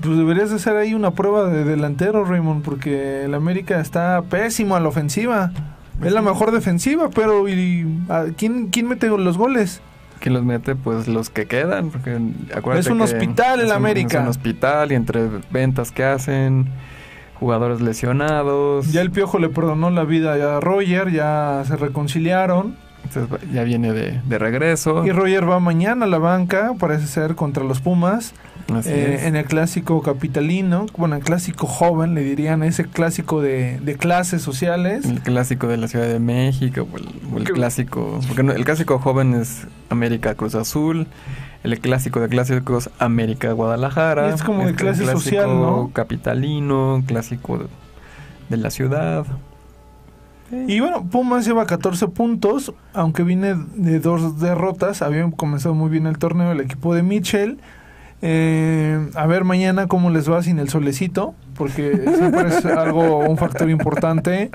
[0.00, 4.74] Pues deberías de hacer ahí una prueba de delantero, Raymond, porque el América está pésimo
[4.74, 5.52] a la ofensiva.
[6.02, 9.80] Es la mejor defensiva, pero ¿y, a- ¿quién, ¿quién mete los goles?
[10.18, 10.74] ¿Quién los mete?
[10.74, 11.90] Pues los que quedan.
[11.90, 12.18] Porque
[12.56, 14.16] acuérdate Es un que hospital el es un- América.
[14.18, 16.66] Es un hospital y entre ventas que hacen,
[17.42, 18.92] jugadores lesionados.
[18.92, 22.76] Ya el Piojo le perdonó la vida a Roger, ya se reconciliaron.
[23.04, 25.04] Entonces, ya viene de, de regreso.
[25.04, 28.32] Y Roger va mañana a la banca, parece ser, contra los Pumas.
[28.86, 33.96] Eh, en el clásico capitalino, bueno, el clásico joven, le dirían, ese clásico de, de
[33.96, 35.04] clases sociales.
[35.04, 38.20] El clásico de la Ciudad de México, o el, o el clásico.
[38.28, 41.08] Porque no- el clásico joven es América Cruz Azul.
[41.62, 44.28] El clásico de clásicos América Guadalajara.
[44.28, 45.90] Y es como de Este, clase clásico social, ¿no?
[45.92, 47.66] Capitalino, clásico de,
[48.48, 49.24] de la ciudad.
[50.66, 55.00] Y bueno, Pumas lleva 14 puntos, aunque viene de dos derrotas.
[55.00, 57.58] Había comenzado muy bien el torneo el equipo de Mitchell.
[58.20, 63.38] Eh, a ver mañana cómo les va sin el solecito, porque siempre es algo, un
[63.38, 64.50] factor importante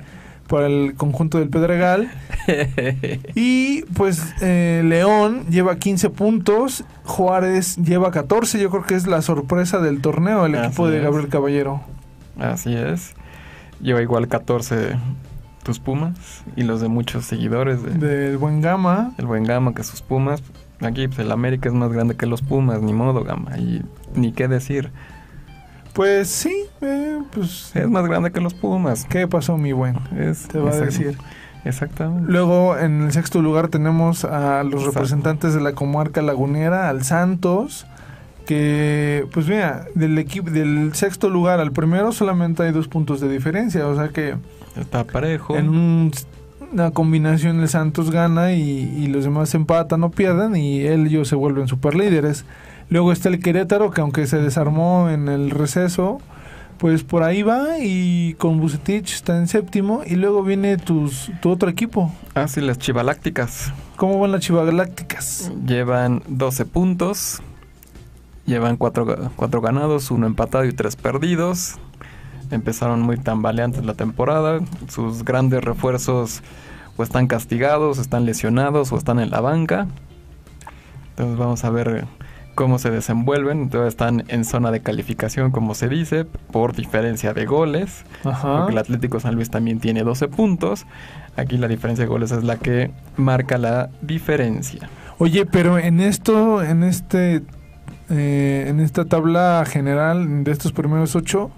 [0.48, 2.10] para el conjunto del Pedregal.
[3.36, 9.22] Y pues eh, León lleva 15 puntos, Juárez lleva 14, yo creo que es la
[9.22, 11.04] sorpresa del torneo, el equipo de es.
[11.04, 11.82] Gabriel Caballero.
[12.40, 13.16] Así es.
[13.82, 14.96] Lleva igual 14
[15.64, 19.12] tus Pumas y los de muchos seguidores de, Del buen Gama.
[19.18, 20.42] el buen Gama que sus Pumas.
[20.80, 23.58] Aquí pues, el América es más grande que los Pumas, ni modo Gama.
[23.58, 23.82] Y
[24.16, 24.92] ni qué decir.
[25.98, 27.72] Pues sí, eh, pues...
[27.76, 29.06] Es más grande que los Pumas.
[29.10, 29.98] ¿Qué pasó, mi buen?
[30.18, 31.18] Es, Te va a decir.
[31.66, 32.32] Exactamente.
[32.32, 34.92] Luego, en el sexto lugar tenemos a los Exacto.
[34.92, 37.88] representantes de la comarca lagunera, al Santos,
[38.46, 43.28] que, pues mira, del equipo del sexto lugar al primero solamente hay dos puntos de
[43.28, 44.36] diferencia, o sea que
[44.80, 45.58] Está parejo.
[45.58, 46.12] en un-
[46.72, 51.36] una combinación el Santos gana y, y los demás empatan o pierden y ellos se
[51.36, 52.46] vuelven super líderes.
[52.90, 56.20] Luego está el Querétaro, que aunque se desarmó en el receso,
[56.78, 61.50] pues por ahí va y con Bucetich está en séptimo y luego viene tus, tu
[61.50, 62.14] otro equipo.
[62.36, 65.52] Ah, sí, las Chivalácticas ¿Cómo van las Chivas Galácticas?
[65.66, 67.42] llevan 12 puntos.
[68.46, 71.80] Llevan cuatro, cuatro ganados, uno empatado y tres perdidos.
[72.52, 74.60] Empezaron muy tambaleantes la temporada.
[74.88, 76.44] Sus grandes refuerzos
[76.96, 79.88] o están castigados, están lesionados o están en la banca.
[81.10, 82.06] Entonces vamos a ver
[82.58, 83.62] cómo se desenvuelven.
[83.62, 88.04] Entonces están en zona de calificación, como se dice, por diferencia de goles.
[88.26, 88.58] Ajá.
[88.58, 90.86] Porque el Atlético San Luis también tiene 12 puntos.
[91.38, 94.90] Aquí la diferencia de goles es la que marca la diferencia.
[95.20, 97.44] Oye, pero en esto, en este,
[98.10, 101.52] eh, en esta tabla general de estos primeros ocho,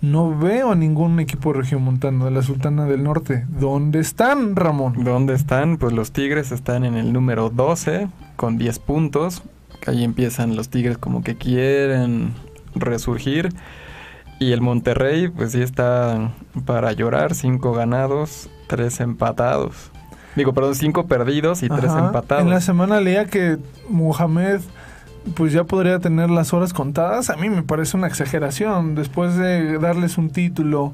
[0.00, 3.46] no veo a ningún equipo regiomontano de la Sultana del Norte.
[3.48, 5.04] ¿Dónde están, Ramón?
[5.04, 5.78] ¿Dónde están?
[5.78, 9.44] Pues los Tigres están en el número 12 con 10 puntos.
[9.86, 12.32] Ahí empiezan los Tigres como que quieren
[12.74, 13.50] resurgir.
[14.40, 16.32] Y el Monterrey, pues sí está
[16.64, 17.34] para llorar.
[17.34, 19.90] 5 ganados, 3 empatados.
[20.36, 22.06] Digo, perdón, 5 perdidos y 3 Ajá.
[22.06, 22.42] empatados.
[22.42, 24.60] En la semana leía que Mohamed
[25.34, 27.30] pues ya podría tener las horas contadas.
[27.30, 28.94] A mí me parece una exageración.
[28.94, 30.92] Después de darles un título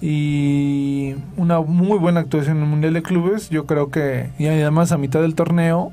[0.00, 4.92] y una muy buena actuación en el Mundial de Clubes, yo creo que, y además
[4.92, 5.92] a mitad del torneo,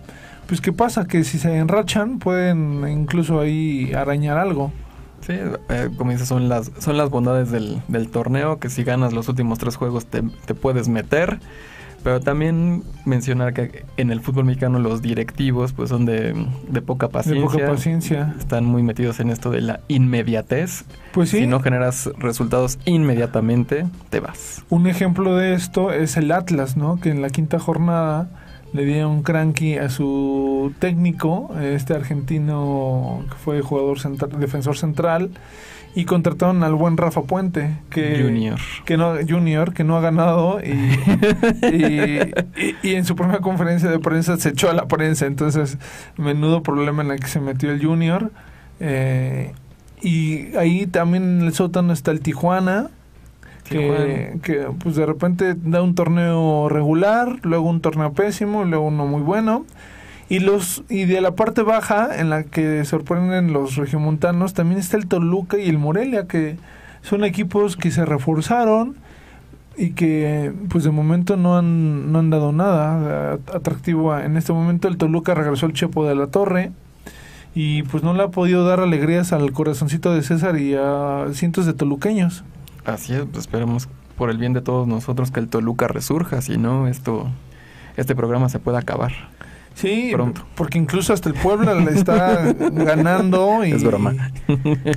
[0.49, 4.71] pues qué pasa, que si se enrachan pueden incluso ahí arañar algo.
[5.21, 5.33] Sí,
[5.69, 9.29] eh, como dices, son las, son las bondades del, del torneo, que si ganas los
[9.29, 11.39] últimos tres juegos te, te puedes meter.
[12.01, 16.33] Pero también mencionar que en el fútbol mexicano los directivos pues son de,
[16.69, 17.49] de poca De paciencia.
[17.51, 18.35] poca paciencia.
[18.39, 20.85] Están muy metidos en esto de la inmediatez.
[21.12, 21.39] Pues sí.
[21.39, 24.63] Si no generas resultados inmediatamente, te vas.
[24.69, 27.01] Un ejemplo de esto es el Atlas, ¿no?
[27.01, 28.29] Que en la quinta jornada
[28.73, 35.32] le dieron cranky a su técnico, este argentino que fue jugador central, defensor central,
[35.95, 38.60] y contrataron al buen Rafa Puente, que Junior.
[38.86, 40.69] que no Junior, que no ha ganado y,
[41.75, 42.19] y,
[42.63, 45.77] y- y en su primera conferencia de prensa se echó a la prensa, entonces
[46.15, 48.32] menudo problema en el que se metió el Junior.
[48.79, 49.51] Eh,
[50.01, 52.89] y ahí también en el sótano está el Tijuana,
[53.69, 59.05] que, que, pues de repente da un torneo regular, luego un torneo pésimo, luego uno
[59.05, 59.65] muy bueno.
[60.29, 64.97] Y los y de la parte baja, en la que sorprenden los regiomontanos, también está
[64.97, 66.58] el Toluca y el Morelia, que
[67.01, 68.95] son equipos que se reforzaron
[69.75, 74.15] y que pues de momento no han, no han dado nada atractivo.
[74.17, 76.71] En este momento el Toluca regresó el Chepo de la Torre
[77.55, 81.65] y pues no le ha podido dar alegrías al corazoncito de César y a cientos
[81.65, 82.43] de toluqueños.
[82.86, 83.88] Así es, pues esperemos
[84.18, 87.28] por el bien de todos nosotros que el Toluca resurja, si no, esto,
[87.98, 89.12] este programa se puede acabar.
[89.76, 90.42] Sí, Pronto.
[90.56, 94.13] porque incluso hasta el Puebla le está ganando y Es broma.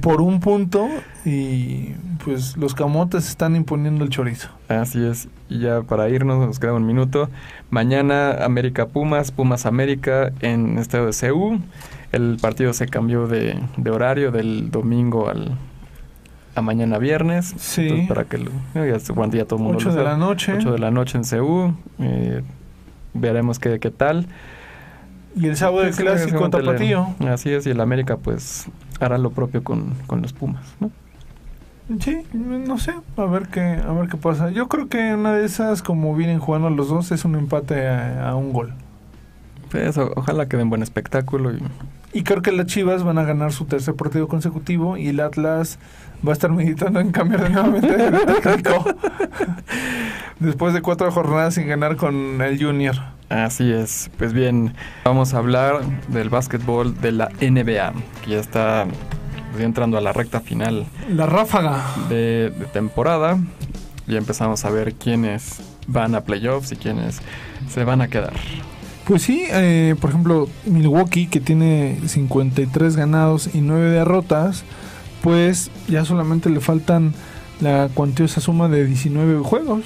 [0.00, 0.88] por un punto
[1.24, 1.90] y
[2.24, 4.48] pues los camotes están imponiendo el chorizo.
[4.68, 5.28] Así es.
[5.48, 7.28] Y ya para irnos, nos queda un minuto.
[7.70, 11.60] Mañana América Pumas, Pumas América en Estadio de CU.
[12.10, 15.56] El partido se cambió de, de horario del domingo al
[16.54, 17.54] a mañana viernes.
[17.58, 17.82] Sí.
[17.82, 20.72] Entonces, para que lo, ya ya todo el mundo 8 lo de la noche 8
[20.72, 21.72] de la noche en CU.
[21.98, 22.42] Eh,
[23.14, 24.26] veremos qué, qué tal.
[25.36, 27.14] y el sábado el Sí, clásico tapatío.
[27.28, 28.66] Así es, y el América pues
[29.00, 30.90] hará lo propio con, con los Pumas, ¿no?
[32.00, 34.50] Sí, no sé, a ver qué a ver qué pasa.
[34.50, 38.30] Yo creo que una de esas como vienen jugando los dos es un empate a,
[38.30, 38.72] a un gol.
[39.70, 41.58] Pues, o- ojalá que den buen espectáculo y
[42.14, 45.78] Y creo que las Chivas van a ganar su tercer partido consecutivo y el Atlas
[46.26, 48.84] va a estar meditando en cambiar de nuevamente de técnico.
[50.40, 52.96] Después de cuatro jornadas sin ganar con el Junior.
[53.28, 54.10] Así es.
[54.18, 57.92] Pues bien, vamos a hablar del básquetbol de la NBA,
[58.24, 58.86] que ya está
[59.52, 61.82] pues, entrando a la recta final La ráfaga.
[62.08, 63.38] de, de temporada.
[64.06, 67.20] Ya empezamos a ver quiénes van a playoffs y quiénes
[67.68, 68.32] se van a quedar.
[69.06, 74.64] Pues sí, eh, por ejemplo, Milwaukee, que tiene 53 ganados y 9 derrotas,
[75.22, 77.14] pues ya solamente le faltan
[77.60, 79.84] la cuantiosa suma de 19 juegos.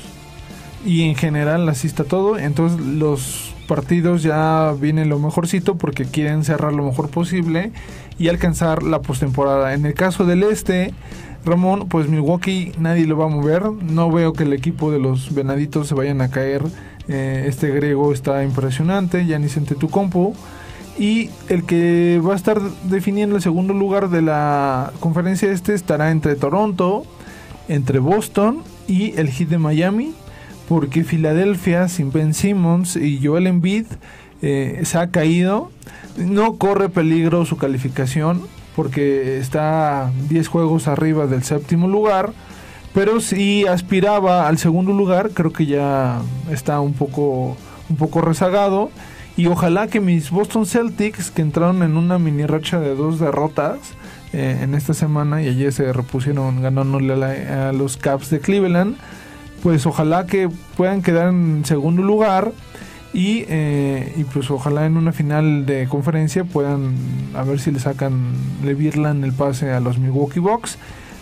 [0.84, 2.38] Y en general así está todo.
[2.38, 7.72] Entonces los partidos ya vienen lo mejorcito porque quieren cerrar lo mejor posible
[8.18, 9.74] y alcanzar la postemporada.
[9.74, 10.94] En el caso del este,
[11.44, 13.70] Ramón, pues Milwaukee nadie lo va a mover.
[13.70, 16.62] No veo que el equipo de los Venaditos se vayan a caer.
[17.08, 20.34] Eh, este griego está impresionante, Yanis Antetokounmpo.
[20.98, 26.10] Y el que va a estar definiendo el segundo lugar de la conferencia este estará
[26.10, 27.04] entre Toronto,
[27.68, 30.14] entre Boston y el Heat de Miami.
[30.68, 33.86] Porque Filadelfia sin Ben Simmons y Joel Embiid
[34.42, 35.70] eh, se ha caído.
[36.16, 38.42] No corre peligro su calificación
[38.74, 42.32] porque está 10 juegos arriba del séptimo lugar.
[42.94, 47.56] Pero si aspiraba al segundo lugar, creo que ya está un poco,
[47.90, 48.90] un poco rezagado.
[49.36, 53.78] Y ojalá que mis Boston Celtics, que entraron en una mini racha de dos derrotas
[54.32, 58.96] eh, en esta semana y ayer se repusieron ganándole a, los Caps de Cleveland,
[59.62, 62.52] pues ojalá que puedan quedar en segundo lugar
[63.12, 66.94] y, eh, y pues ojalá en una final de conferencia puedan
[67.34, 68.32] a ver si le sacan,
[68.64, 70.78] le virlan el pase a los Milwaukee Bucks.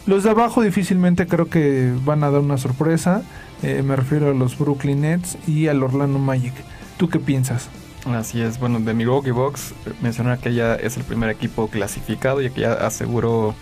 [0.06, 3.22] Los de abajo difícilmente creo que van a dar una sorpresa.
[3.62, 6.52] Eh, me refiero a los Brooklyn Nets y al Orlando Magic.
[6.96, 7.70] ¿Tú qué piensas?
[8.06, 12.42] Así es, bueno, de Milwaukee Bucks, eh, mencionar que ya es el primer equipo clasificado
[12.42, 13.54] y que ya aseguró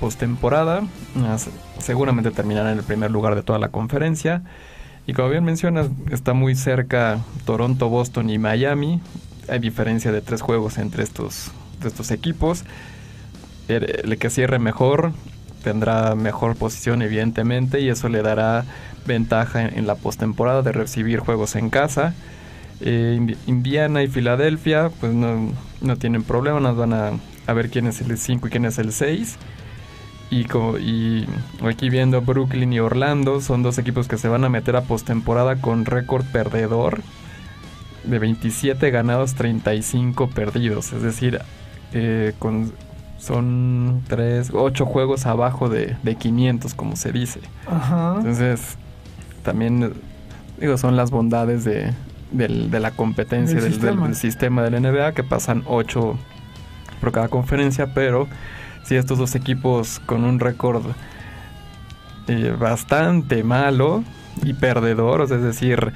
[0.00, 0.82] postemporada.
[1.78, 4.42] Seguramente terminará en el primer lugar de toda la conferencia.
[5.06, 9.00] Y como bien mencionas, está muy cerca Toronto, Boston y Miami.
[9.48, 12.64] Hay diferencia de tres juegos entre estos, de estos equipos.
[13.68, 15.12] El, el que cierre mejor
[15.62, 18.64] tendrá mejor posición, evidentemente, y eso le dará
[19.06, 22.14] ventaja en, en la postemporada de recibir juegos en casa.
[22.80, 27.10] Eh, Indi- Indiana y Filadelfia, pues no, no tienen problema, nos van a,
[27.46, 29.36] a ver quién es el 5 y quién es el 6.
[30.30, 30.40] Y,
[30.80, 31.26] y
[31.64, 35.56] aquí viendo Brooklyn y Orlando, son dos equipos que se van a meter a postemporada
[35.60, 37.00] con récord perdedor
[38.04, 40.92] de 27 ganados, 35 perdidos.
[40.92, 41.40] Es decir,
[41.92, 42.72] eh, con,
[43.18, 47.40] son 3, 8 juegos abajo de, de 500, como se dice.
[47.68, 48.16] Ajá.
[48.18, 48.76] Entonces,
[49.44, 49.92] también,
[50.60, 51.92] digo, son las bondades de,
[52.30, 54.06] del- de la competencia Del sistema.
[54.06, 56.16] del sistema del NBA, que pasan 8
[57.00, 58.26] por cada conferencia, pero
[58.84, 60.84] si estos dos equipos con un récord
[62.28, 64.02] eh, bastante malo
[64.42, 65.92] y perdedor, es decir,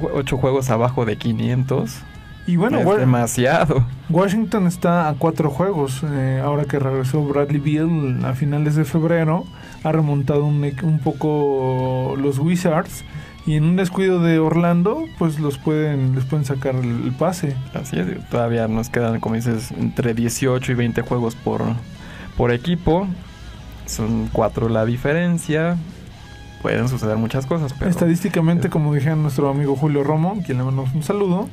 [0.00, 2.00] 8 juegos abajo de 500,
[2.46, 3.84] Y bueno, es demasiado.
[4.08, 6.02] Washington está a cuatro juegos.
[6.04, 9.44] eh, ahora que regresó Bradley Beal a finales de febrero,
[9.84, 13.04] ha remontado un, un poco los Wizards.
[13.46, 17.56] Y en un descuido de Orlando, pues los pueden, les pueden sacar el, pase.
[17.74, 21.62] Así es, todavía nos quedan, como dices, entre 18 y 20 juegos por,
[22.36, 23.06] por equipo.
[23.86, 25.76] Son cuatro la diferencia.
[26.62, 30.94] Pueden suceder muchas cosas, pero Estadísticamente, como dije nuestro amigo Julio Romo, quien le mandamos
[30.94, 31.48] un saludo,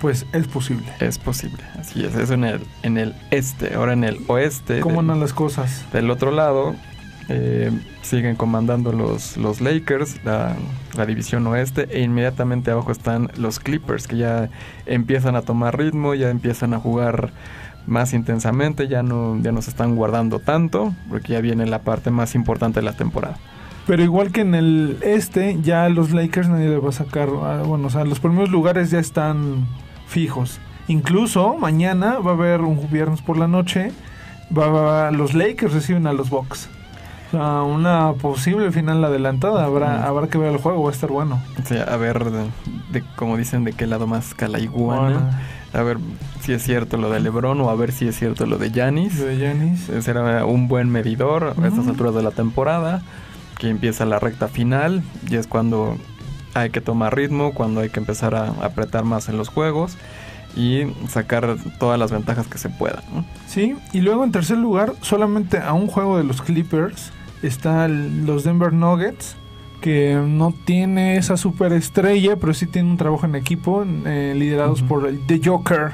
[0.00, 0.86] pues es posible.
[1.00, 1.62] es posible.
[1.78, 3.74] Así es, eso en el, en el este.
[3.74, 5.84] Ahora en el oeste, ¿Cómo andan las cosas?
[5.92, 6.74] del otro lado,
[7.30, 7.70] eh,
[8.02, 10.56] siguen comandando los, los Lakers, la,
[10.96, 14.50] la división oeste, e inmediatamente abajo están los Clippers, que ya
[14.86, 17.30] empiezan a tomar ritmo, ya empiezan a jugar
[17.86, 22.10] más intensamente, ya no, ya no se están guardando tanto, porque ya viene la parte
[22.10, 23.36] más importante de la temporada.
[23.86, 27.28] Pero igual que en el este, ya los Lakers nadie le va a sacar.
[27.42, 29.66] ah, Bueno, o sea, los primeros lugares ya están
[30.06, 30.60] fijos.
[30.88, 33.92] Incluso mañana va a haber un viernes por la noche.
[34.56, 36.68] Va, va- los Lakers reciben a los Bucks.
[37.32, 39.64] O sea, una posible final adelantada.
[39.64, 41.40] Habrá, habrá que ver el juego, va a estar bueno.
[41.62, 42.44] O sea, a ver, de,
[42.92, 45.40] de- como dicen, de qué lado más cala iguana.
[45.72, 45.98] A ver
[46.40, 49.18] si es cierto lo de LeBron o a ver si es cierto lo de Giannis.
[49.20, 49.88] De Giannis.
[49.88, 53.02] Eh, Será un buen medidor a estas alturas de la temporada,
[53.58, 55.96] que empieza la recta final y es cuando
[56.54, 59.96] hay que tomar ritmo, cuando hay que empezar a apretar más en los juegos
[60.56, 63.04] y sacar todas las ventajas que se puedan.
[63.14, 63.24] ¿no?
[63.46, 68.44] Sí, y luego en tercer lugar, solamente a un juego de los Clippers, está los
[68.44, 69.36] Denver Nuggets,
[69.80, 75.06] que no tiene esa superestrella, pero sí tiene un trabajo en equipo, eh, liderados por
[75.06, 75.92] el The Joker,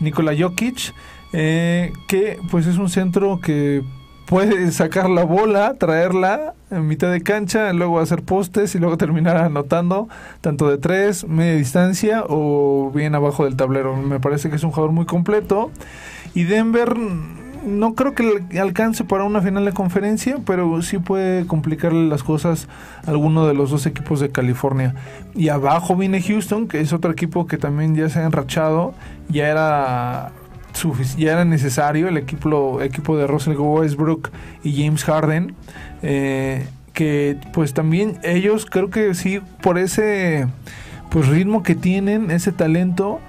[0.00, 0.94] Nikola Jokic,
[1.32, 3.82] eh, que pues es un centro que
[4.26, 9.36] puede sacar la bola, traerla en mitad de cancha, luego hacer postes y luego terminar
[9.36, 10.08] anotando
[10.40, 13.96] tanto de tres, media distancia o bien abajo del tablero.
[13.96, 15.70] Me parece que es un jugador muy completo.
[16.34, 16.94] Y Denver
[17.64, 22.68] no creo que alcance para una final de conferencia, pero sí puede complicarle las cosas
[23.06, 24.94] a alguno de los dos equipos de California.
[25.34, 28.94] Y abajo viene Houston, que es otro equipo que también ya se ha enrachado,
[29.28, 30.32] ya era
[31.16, 34.30] ya era necesario el equipo equipo de Russell Westbrook
[34.64, 35.54] y James Harden
[36.02, 40.46] eh, que pues también ellos creo que sí por ese
[41.10, 43.20] pues ritmo que tienen ese talento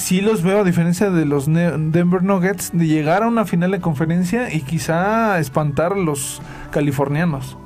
[0.00, 3.80] sí los veo a diferencia de los Denver Nuggets de llegar a una final de
[3.80, 7.56] conferencia y quizá espantar a los californianos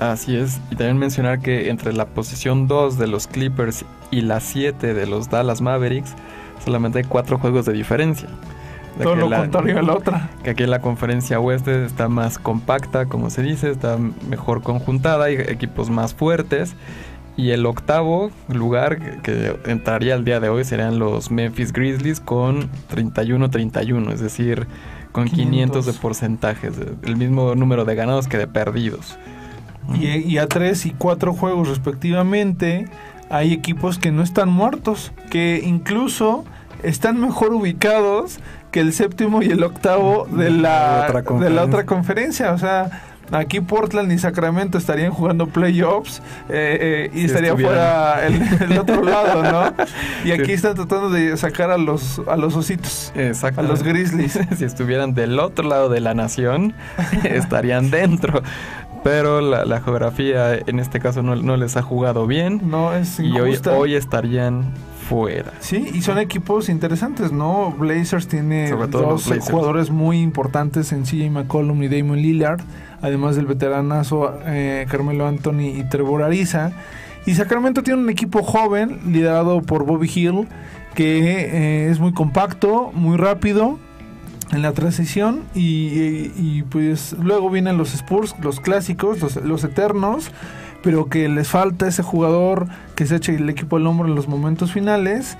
[0.00, 4.40] Así es, y también mencionar que entre la posición 2 de los Clippers y la
[4.40, 6.14] 7 de los Dallas Mavericks
[6.64, 8.28] solamente hay cuatro juegos de diferencia.
[8.98, 12.08] De todo lo la- contrario a la otra que aquí en la conferencia oeste está
[12.08, 13.96] más compacta, como se dice, está
[14.28, 16.74] mejor conjuntada, hay equipos más fuertes.
[17.36, 22.68] Y el octavo lugar que entraría el día de hoy serían los Memphis Grizzlies con
[22.94, 24.66] 31-31, es decir,
[25.12, 29.18] con 500, 500 de porcentajes, el mismo número de ganados que de perdidos.
[29.94, 32.86] y, y a tres y cuatro juegos respectivamente
[33.30, 36.44] hay equipos que no están muertos, que incluso
[36.82, 41.86] están mejor ubicados que el séptimo y el octavo de la, otra de la otra
[41.86, 42.52] conferencia.
[42.52, 48.26] O sea, aquí Portland y Sacramento estarían jugando playoffs eh, eh, y Si estaría fuera
[48.26, 49.84] el, el otro lado, ¿no?
[50.24, 53.12] Y aquí están tratando de sacar a los, a los ositos.
[53.14, 53.60] Exacto.
[53.60, 54.38] A los Grizzlies.
[54.56, 56.74] si estuvieran del otro lado de la nación,
[57.24, 58.42] estarían dentro.
[59.04, 62.60] Pero la, la geografía en este caso no, no les ha jugado bien.
[62.64, 63.72] No, es Y hoy, injusta.
[63.72, 64.72] hoy estarían
[65.12, 65.52] fuera.
[65.60, 67.72] Sí, y son equipos interesantes, ¿no?
[67.78, 69.50] Blazers tiene dos Blazers.
[69.50, 72.60] jugadores muy importantes en CJ McCollum y Damon Lillard,
[73.00, 76.72] además del veteranazo eh, Carmelo Anthony y Trevor Ariza.
[77.26, 80.48] Y Sacramento tiene un equipo joven liderado por Bobby Hill
[80.94, 81.20] que
[81.86, 83.78] eh, es muy compacto, muy rápido
[84.50, 89.64] en la transición y, y- y, pues luego vienen los Spurs, los clásicos, los, los
[89.64, 90.30] eternos,
[90.82, 94.28] pero que les falta ese jugador que se eche el equipo al hombro en los
[94.28, 95.36] momentos finales.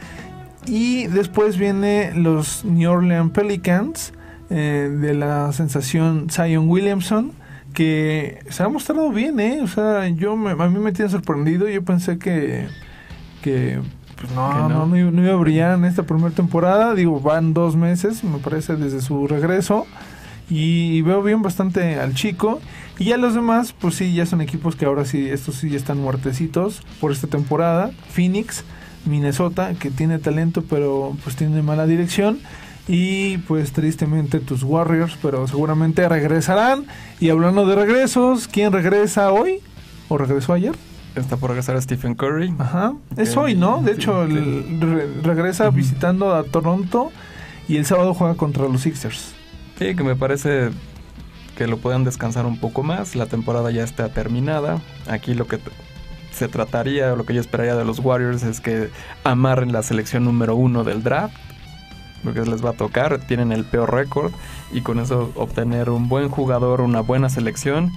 [0.66, 4.12] Y después viene los New Orleans Pelicans
[4.50, 7.32] eh, de la sensación Zion Williamson
[7.74, 9.60] que se ha mostrado bien, ¿eh?
[9.62, 11.68] O sea, yo me- a mí me tiene sorprendido.
[11.68, 12.66] Yo pensé que,
[13.40, 13.80] que
[14.20, 14.86] pues no, no.
[14.86, 15.10] no.
[15.10, 16.94] No iba a brillar en esta primera temporada.
[16.94, 19.86] Digo, van dos meses, me parece, desde su regreso.
[20.54, 22.60] Y veo bien bastante al chico.
[22.98, 25.78] Y ya los demás, pues sí, ya son equipos que ahora sí, estos sí ya
[25.78, 27.90] están muertecitos por esta temporada.
[28.10, 28.62] Phoenix,
[29.06, 32.38] Minnesota, que tiene talento, pero pues tiene mala dirección.
[32.86, 36.84] Y pues tristemente tus Warriors, pero seguramente regresarán.
[37.18, 39.60] Y hablando de regresos, ¿quién regresa hoy?
[40.10, 40.74] ¿O regresó ayer?
[41.14, 42.52] Está por regresar Stephen Curry.
[42.58, 42.92] Ajá.
[43.16, 43.80] Es hoy, ¿no?
[43.82, 44.32] De Sí, hecho, sí.
[44.36, 47.10] el- re- regresa visitando a Toronto
[47.68, 49.31] y el sábado juega contra los Sixers.
[49.82, 50.70] Sí, que me parece
[51.56, 53.16] que lo puedan descansar un poco más.
[53.16, 54.80] La temporada ya está terminada.
[55.08, 55.58] Aquí lo que
[56.30, 58.90] se trataría, lo que yo esperaría de los Warriors es que
[59.24, 61.34] amarren la selección número uno del draft.
[62.22, 64.30] Porque les va a tocar, tienen el peor récord
[64.70, 67.90] y con eso obtener un buen jugador, una buena selección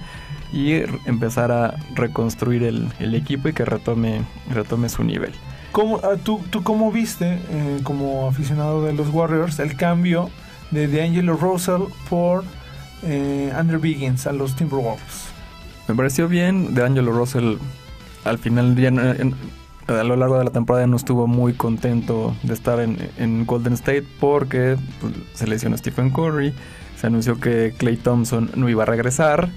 [0.52, 0.72] y
[1.08, 5.32] empezar a reconstruir el, el equipo y que retome, retome su nivel.
[5.70, 10.30] ¿Cómo, ah, tú, ¿Tú cómo viste, eh, como aficionado de los Warriors, el cambio
[10.70, 12.44] de D'Angelo Russell por
[13.02, 15.26] eh, Andrew Biggins a los Timberwolves?
[15.88, 16.74] Me pareció bien.
[16.74, 17.56] De Angelo Russell
[18.24, 18.74] al final
[19.86, 23.74] a lo largo de la temporada no estuvo muy contento de estar en, en Golden
[23.74, 26.52] State porque pues, se lesionó Stephen Curry.
[26.96, 29.48] Se anunció que Clay Thompson no iba a regresar.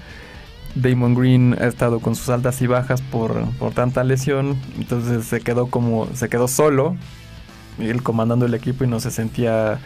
[0.76, 4.56] Damon Green ha estado con sus altas y bajas por, por tanta lesión.
[4.78, 6.06] Entonces se quedó como.
[6.14, 6.96] se quedó solo.
[7.78, 9.80] Él comandando el equipo y no se sentía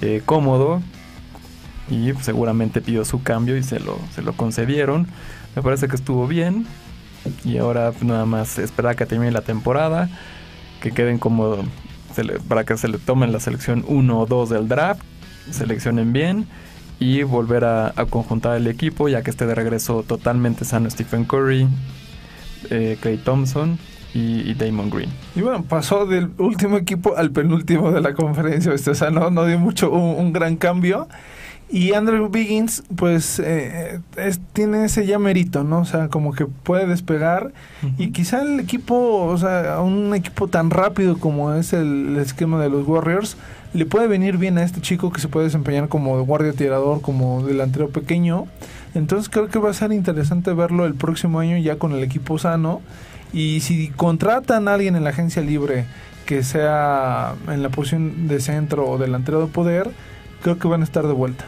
[0.00, 0.82] eh, cómodo.
[1.90, 5.06] Y seguramente pidió su cambio y se lo, se lo concedieron.
[5.54, 6.66] Me parece que estuvo bien.
[7.44, 10.08] Y ahora nada más esperar que termine la temporada.
[10.80, 11.58] Que queden como.
[12.48, 15.02] para que se le tomen la selección 1 o 2 del draft.
[15.50, 16.48] Seleccionen bien.
[17.00, 19.08] Y volver a, a conjuntar el equipo.
[19.08, 21.68] Ya que esté de regreso totalmente sano Stephen Curry.
[22.70, 23.78] eh, Clay Thompson
[24.14, 25.10] y, y Damon Green.
[25.34, 28.90] Y bueno, pasó del último equipo al penúltimo de la conferencia, ¿viste?
[28.90, 31.08] o sea, no, no dio mucho, un, un gran cambio.
[31.70, 35.80] Y Andrew Biggins, pues, eh, es- tiene ese ya mérito, ¿no?
[35.80, 37.52] O sea, como que puede despegar.
[37.98, 42.60] Y quizá el equipo, o sea, a un equipo tan rápido como es el, esquema
[42.62, 43.36] de los Warriors,
[43.72, 47.44] le puede venir bien a este chico que se puede desempeñar como guardia tirador, como
[47.44, 48.46] delantero pequeño.
[48.94, 52.38] Entonces creo que va a ser interesante verlo el próximo año ya con el equipo
[52.38, 52.82] sano.
[53.34, 55.86] Y si contratan a alguien en la agencia libre
[56.24, 59.90] que sea en la posición de centro o delantero de poder,
[60.40, 61.44] creo que van a estar de vuelta.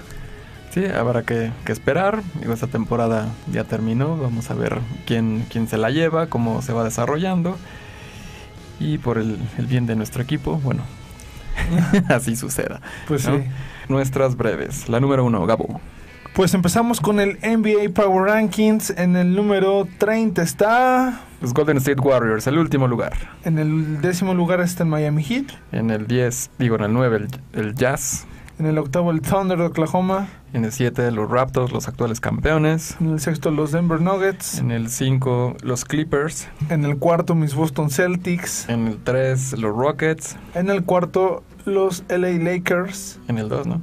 [0.70, 2.22] Sí, habrá que, que esperar.
[2.40, 4.16] Digo, esta temporada ya terminó.
[4.18, 7.56] Vamos a ver quién, quién se la lleva, cómo se va desarrollando.
[8.80, 10.82] Y por el, el bien de nuestro equipo, bueno,
[12.08, 12.80] así suceda.
[13.06, 13.38] Pues ¿no?
[13.38, 13.44] sí.
[13.88, 14.88] Nuestras breves.
[14.88, 15.80] La número uno, Gabo.
[16.36, 18.90] Pues empezamos con el NBA Power Rankings.
[18.90, 21.22] En el número 30 está.
[21.40, 23.14] Los Golden State Warriors, el último lugar.
[23.44, 25.46] En el décimo lugar está el Miami Heat.
[25.72, 27.28] En el 10, digo en el 9, el,
[27.58, 28.26] el Jazz.
[28.58, 30.28] En el octavo el Thunder de Oklahoma.
[30.52, 32.98] En el 7, los Raptors, los actuales campeones.
[33.00, 34.58] En el sexto los Denver Nuggets.
[34.58, 36.48] En el 5, los Clippers.
[36.68, 38.68] En el cuarto mis Boston Celtics.
[38.68, 40.36] En el 3, los Rockets.
[40.54, 43.20] En el cuarto los LA Lakers.
[43.26, 43.80] En el 2, ¿no?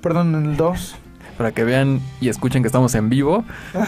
[0.00, 0.96] Perdón, en el 2.
[1.38, 3.44] Para que vean y escuchen que estamos en vivo.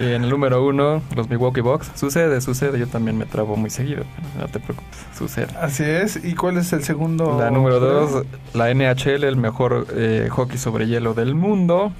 [0.00, 1.90] En el número 1, los Milwaukee Bucks.
[1.96, 2.78] Sucede, sucede.
[2.78, 4.04] Yo también me trabo muy seguido.
[4.38, 5.48] No te preocupes, sucede.
[5.60, 6.24] Así es.
[6.24, 7.36] ¿Y cuál es el segundo?
[7.36, 8.24] La número 2,
[8.54, 11.90] la NHL, el mejor eh, hockey sobre hielo del mundo.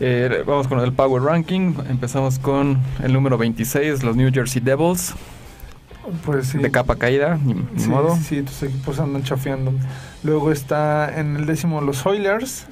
[0.00, 1.74] Eh, vamos con el Power Ranking.
[1.90, 5.14] Empezamos con el número 26, los New Jersey Devils.
[6.24, 6.56] Pues sí.
[6.58, 8.16] de capa caída, ni, ni Sí, modo.
[8.16, 9.72] sí, tus equipos andan chafeando.
[10.22, 12.66] Luego está en el décimo los Oilers.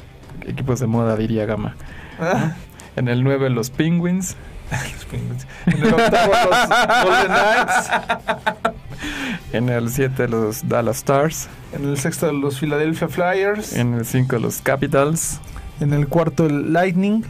[0.46, 1.74] Equipos de moda, diría Gama.
[2.20, 2.54] Ah,
[2.96, 4.36] En el 9 los Penguins.
[4.70, 5.46] los Penguins.
[5.66, 7.90] En el octavo los Golden Knights.
[9.52, 11.48] En el 7 los Dallas Stars.
[11.72, 13.74] En el sexto los Philadelphia Flyers.
[13.74, 15.40] En el 5 los Capitals.
[15.80, 17.22] En el cuarto el Lightning.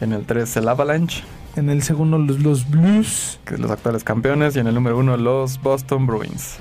[0.00, 1.22] En el 3 el Avalanche,
[1.56, 3.38] En el segundo los, los Blues.
[3.44, 4.56] que es los actuales campeones.
[4.56, 6.56] Y en el número 1 los Boston Bruins.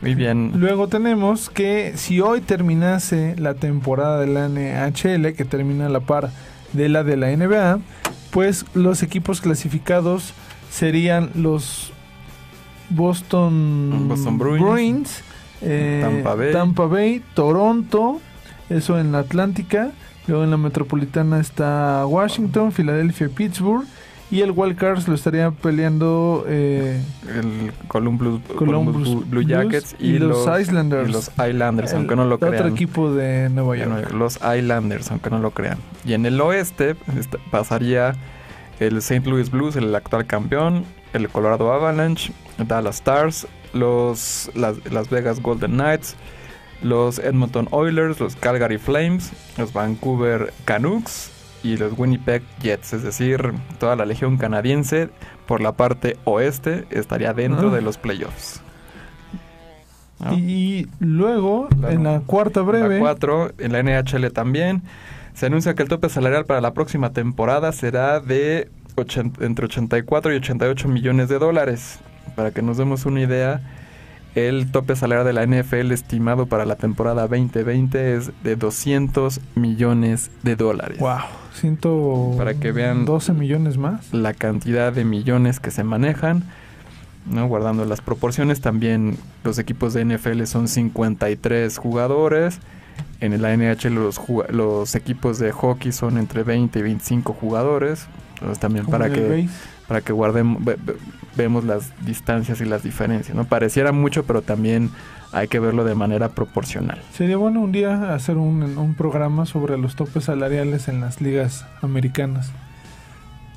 [0.00, 0.52] Muy bien.
[0.56, 6.00] Luego tenemos que si hoy terminase la temporada de la NHL, que termina a la
[6.00, 6.30] par
[6.72, 7.78] de la de la NBA,
[8.30, 10.34] pues los equipos clasificados
[10.70, 11.92] serían los
[12.90, 15.22] Boston, Boston Bruins,
[15.62, 16.52] eh, Tampa Bay.
[16.52, 18.20] Tampa Bay, Toronto,
[18.68, 19.92] eso en la Atlántica.
[20.26, 23.84] Luego en la Metropolitana está Washington, Filadelfia y Pittsburgh.
[24.34, 30.46] Y el Wildcards lo estaría peleando eh, El Columbus, Columbus Columbus Blue Jackets y los
[30.60, 31.08] Islanders.
[31.08, 32.66] y los Islanders, el aunque no lo otro crean.
[32.72, 34.12] equipo de Nueva York.
[34.12, 35.78] los Islanders, aunque no lo crean.
[36.04, 38.14] Y en el oeste est- pasaría
[38.80, 39.28] el St.
[39.30, 45.72] Louis Blues, el actual campeón, el Colorado Avalanche, Dallas Stars, los las, Las Vegas Golden
[45.74, 46.16] Knights,
[46.82, 51.30] los Edmonton Oilers, los Calgary Flames, los Vancouver Canucks
[51.64, 55.08] y los Winnipeg Jets, es decir, toda la legión canadiense
[55.46, 57.74] por la parte oeste estaría dentro Ah.
[57.74, 58.60] de los playoffs.
[60.20, 60.34] ¿No?
[60.34, 61.92] Y luego, Claro.
[61.94, 64.82] en la cuarta En breve, La 4, en la NHL también.
[65.34, 68.70] Se anuncia que el tope salarial para la próxima temporada será de
[69.40, 71.98] entre 84 y 88 millones de dólares.
[72.36, 73.60] Para que nos demos una idea,
[74.36, 80.30] el tope salarial de la NFL estimado para la temporada 2020 es de 200 millones
[80.44, 80.98] de dólares.
[80.98, 81.18] wow,
[81.54, 84.12] ciento Para que vean- 12 millones más.
[84.12, 86.44] La cantidad de millones que se manejan,
[87.26, 87.46] ¿no?
[87.48, 92.58] guardando las proporciones, también los equipos de NFL son 53 jugadores.
[93.20, 98.06] En la NHL los, los equipos de hockey son entre 20 y 25 jugadores.
[98.34, 99.48] Entonces también para que, base.
[99.88, 100.96] para que guardemos, ve- ve-
[101.36, 103.34] vemos las distancias y las diferencias.
[103.36, 103.44] ¿no?
[103.44, 104.90] Pareciera mucho, pero también
[105.34, 107.02] hay que verlo de manera proporcional.
[107.12, 111.66] Sería bueno un día hacer un, un programa sobre los topes salariales en las ligas
[111.82, 112.50] americanas.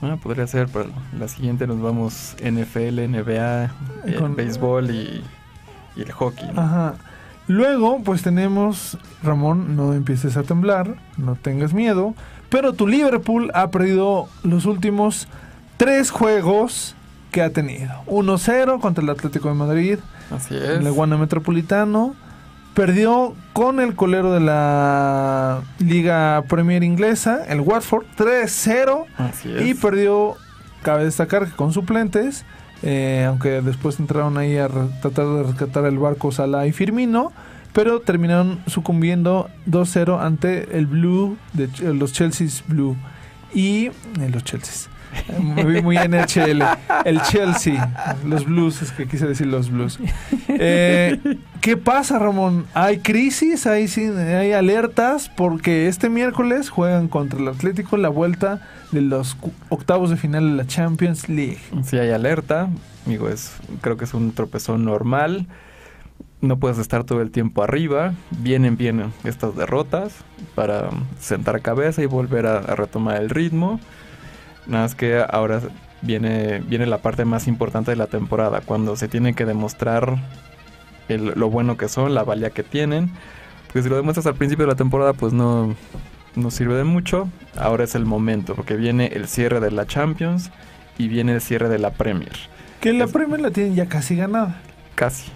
[0.01, 3.71] Ah, podría ser, pero la siguiente nos vamos NFL, NBA,
[4.05, 5.23] el Con- béisbol y,
[5.95, 6.51] y el hockey.
[6.53, 6.61] ¿no?
[6.61, 6.93] Ajá.
[7.47, 12.13] Luego, pues tenemos, Ramón, no empieces a temblar, no tengas miedo,
[12.49, 15.27] pero tu Liverpool ha perdido los últimos
[15.77, 16.93] tres juegos
[17.31, 17.91] que ha tenido.
[18.07, 19.99] 1-0 contra el Atlético de Madrid,
[20.31, 20.79] Así es.
[20.79, 22.15] en el Guana Metropolitano.
[22.73, 29.05] Perdió con el colero de la Liga Premier Inglesa, el Watford, 3-0.
[29.17, 29.65] Así es.
[29.65, 30.35] Y perdió,
[30.83, 32.45] cabe destacar que con suplentes,
[32.83, 37.31] eh, aunque después entraron ahí a tratar de rescatar el barco Salah y Firmino,
[37.73, 42.95] pero terminaron sucumbiendo 2-0 ante el Blue, de los Chelsea's Blue.
[43.55, 44.87] Y eh, los Chelsea's.
[45.65, 46.63] Vi muy NHL.
[47.05, 48.15] El Chelsea.
[48.25, 49.99] Los Blues, es que quise decir los Blues.
[50.47, 51.19] Eh,
[51.61, 52.65] ¿Qué pasa, Ramón?
[52.73, 53.67] ¿Hay crisis?
[53.67, 55.29] ¿Hay, sí- ¿Hay alertas?
[55.29, 59.37] Porque este miércoles juegan contra el Atlético la vuelta de los
[59.69, 61.59] octavos de final de la Champions League.
[61.83, 62.69] Si hay alerta,
[63.05, 63.51] digo, es,
[63.81, 65.47] creo que es un tropezón normal.
[66.39, 68.13] No puedes estar todo el tiempo arriba.
[68.29, 70.13] Vienen bien estas derrotas
[70.55, 70.89] para
[71.19, 73.79] sentar cabeza y volver a retomar el ritmo.
[74.67, 75.61] Nada más que ahora
[76.01, 80.17] viene, viene la parte más importante de la temporada, cuando se tiene que demostrar
[81.07, 83.11] el- lo bueno que son, la valía que tienen.
[83.67, 85.75] Porque si lo demuestras al principio de la temporada, pues no,
[86.35, 87.29] no sirve de mucho.
[87.57, 90.51] Ahora es el momento, porque viene el cierre de la Champions
[90.97, 92.33] y viene el cierre de la Premier.
[92.81, 94.61] Que la Es- Premier la tienen ya casi ganada.
[94.95, 95.31] Casi.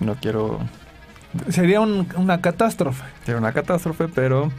[0.00, 0.60] No quiero
[1.50, 3.04] Sería un- una catástrofe.
[3.26, 4.50] ser una catástrofe, pero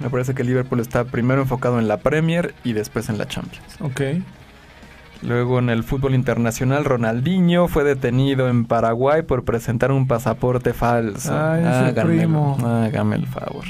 [0.00, 3.76] me parece que Liverpool está primero enfocado en la Premier y después en la Champions.
[3.80, 4.00] Ok.
[5.22, 11.32] Luego en el fútbol internacional, Ronaldinho fue detenido en Paraguay por presentar un pasaporte falso.
[11.32, 12.58] Ay, Háganme primo.
[12.62, 13.64] hágame el favor.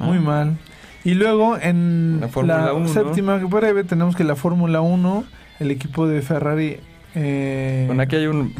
[0.00, 0.20] Muy Ah.
[0.20, 0.58] mal.
[1.04, 2.88] Y luego en La la, Fórmula 1.
[2.88, 5.24] séptima breve tenemos que la Fórmula 1,
[5.60, 6.78] el equipo de Ferrari...
[7.14, 8.52] Eh, Bueno, aquí hay un...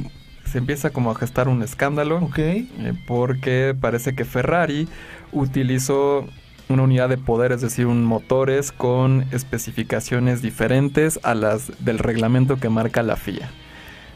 [0.45, 2.19] Se empieza como a gestar un escándalo.
[2.19, 2.39] Ok.
[2.39, 2.67] eh,
[3.09, 4.87] porque parece que Ferrari
[5.33, 6.27] utilizó
[6.69, 12.57] una unidad de poder, es decir, un motores con especificaciones diferentes a las del reglamento
[12.57, 13.51] que marca la FIA.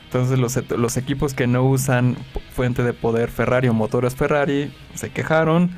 [0.05, 2.17] Entonces los, equipos que no usan
[2.55, 5.71] fuente de poder Ferrari o motores Ferrari se quejaron,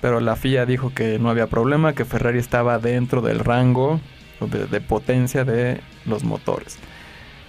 [0.00, 4.00] pero la FIA dijo que no había problema, que Ferrari estaba dentro del rango
[4.40, 6.78] de, de potencia de los motores.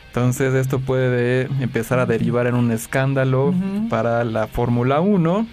[0.08, 3.54] Entonces esto puede empezar a derivar en un escándalo
[3.90, 5.48] para la Fórmula 1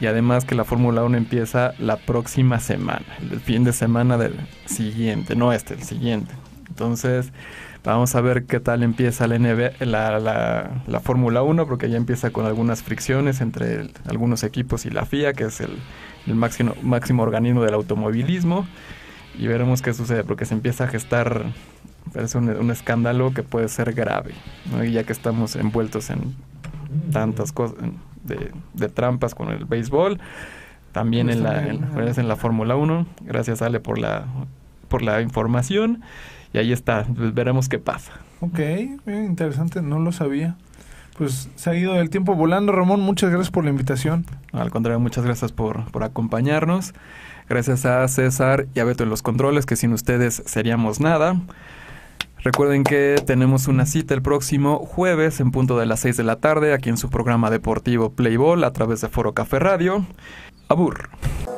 [0.00, 4.34] y además que la Fórmula 1 empieza la próxima semana, el fin de semana del
[4.66, 6.34] siguiente, no este, el siguiente.
[6.68, 7.32] Entonces
[7.84, 12.30] vamos a ver qué tal empieza la, la, la, la Fórmula 1 porque ya empieza
[12.30, 15.78] con algunas fricciones entre algunos equipos y la FIA, que es el,
[16.26, 18.66] el máximo, máximo organismo del automovilismo.
[19.38, 21.46] Y veremos qué sucede porque se empieza a gestar
[22.12, 24.34] parece un, escándalo que puede ser grave.
[24.84, 26.34] Y ya que estamos envueltos en
[27.12, 27.76] tantas cosas
[28.24, 30.20] de, de trampas con el béisbol,
[30.92, 33.06] también en la, en, pues, en la Fórmula 1.
[33.22, 34.26] Gracias Ale por la,
[34.88, 36.02] por la información.
[36.52, 38.12] Y ahí está, pues veremos qué pasa.
[38.40, 40.56] Ok, bien interesante, no lo sabía.
[41.16, 43.00] Pues se ha ido el tiempo volando, Ramón.
[43.00, 44.26] Muchas gracias por la invitación.
[44.52, 46.92] Al contrario, muchas gracias por, por acompañarnos.
[47.48, 51.36] Gracias a César y a Beto en los controles, que sin ustedes seríamos nada.
[52.44, 56.36] Recuerden que tenemos una cita el próximo jueves en punto de las 6 de la
[56.36, 60.04] tarde aquí en su programa deportivo Playball a través de Foro Café Radio.
[60.68, 61.08] Abur.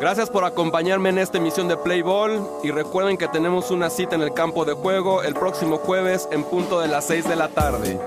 [0.01, 4.15] Gracias por acompañarme en esta emisión de Play Ball y recuerden que tenemos una cita
[4.15, 7.49] en el campo de juego el próximo jueves en punto de las 6 de la
[7.49, 7.99] tarde.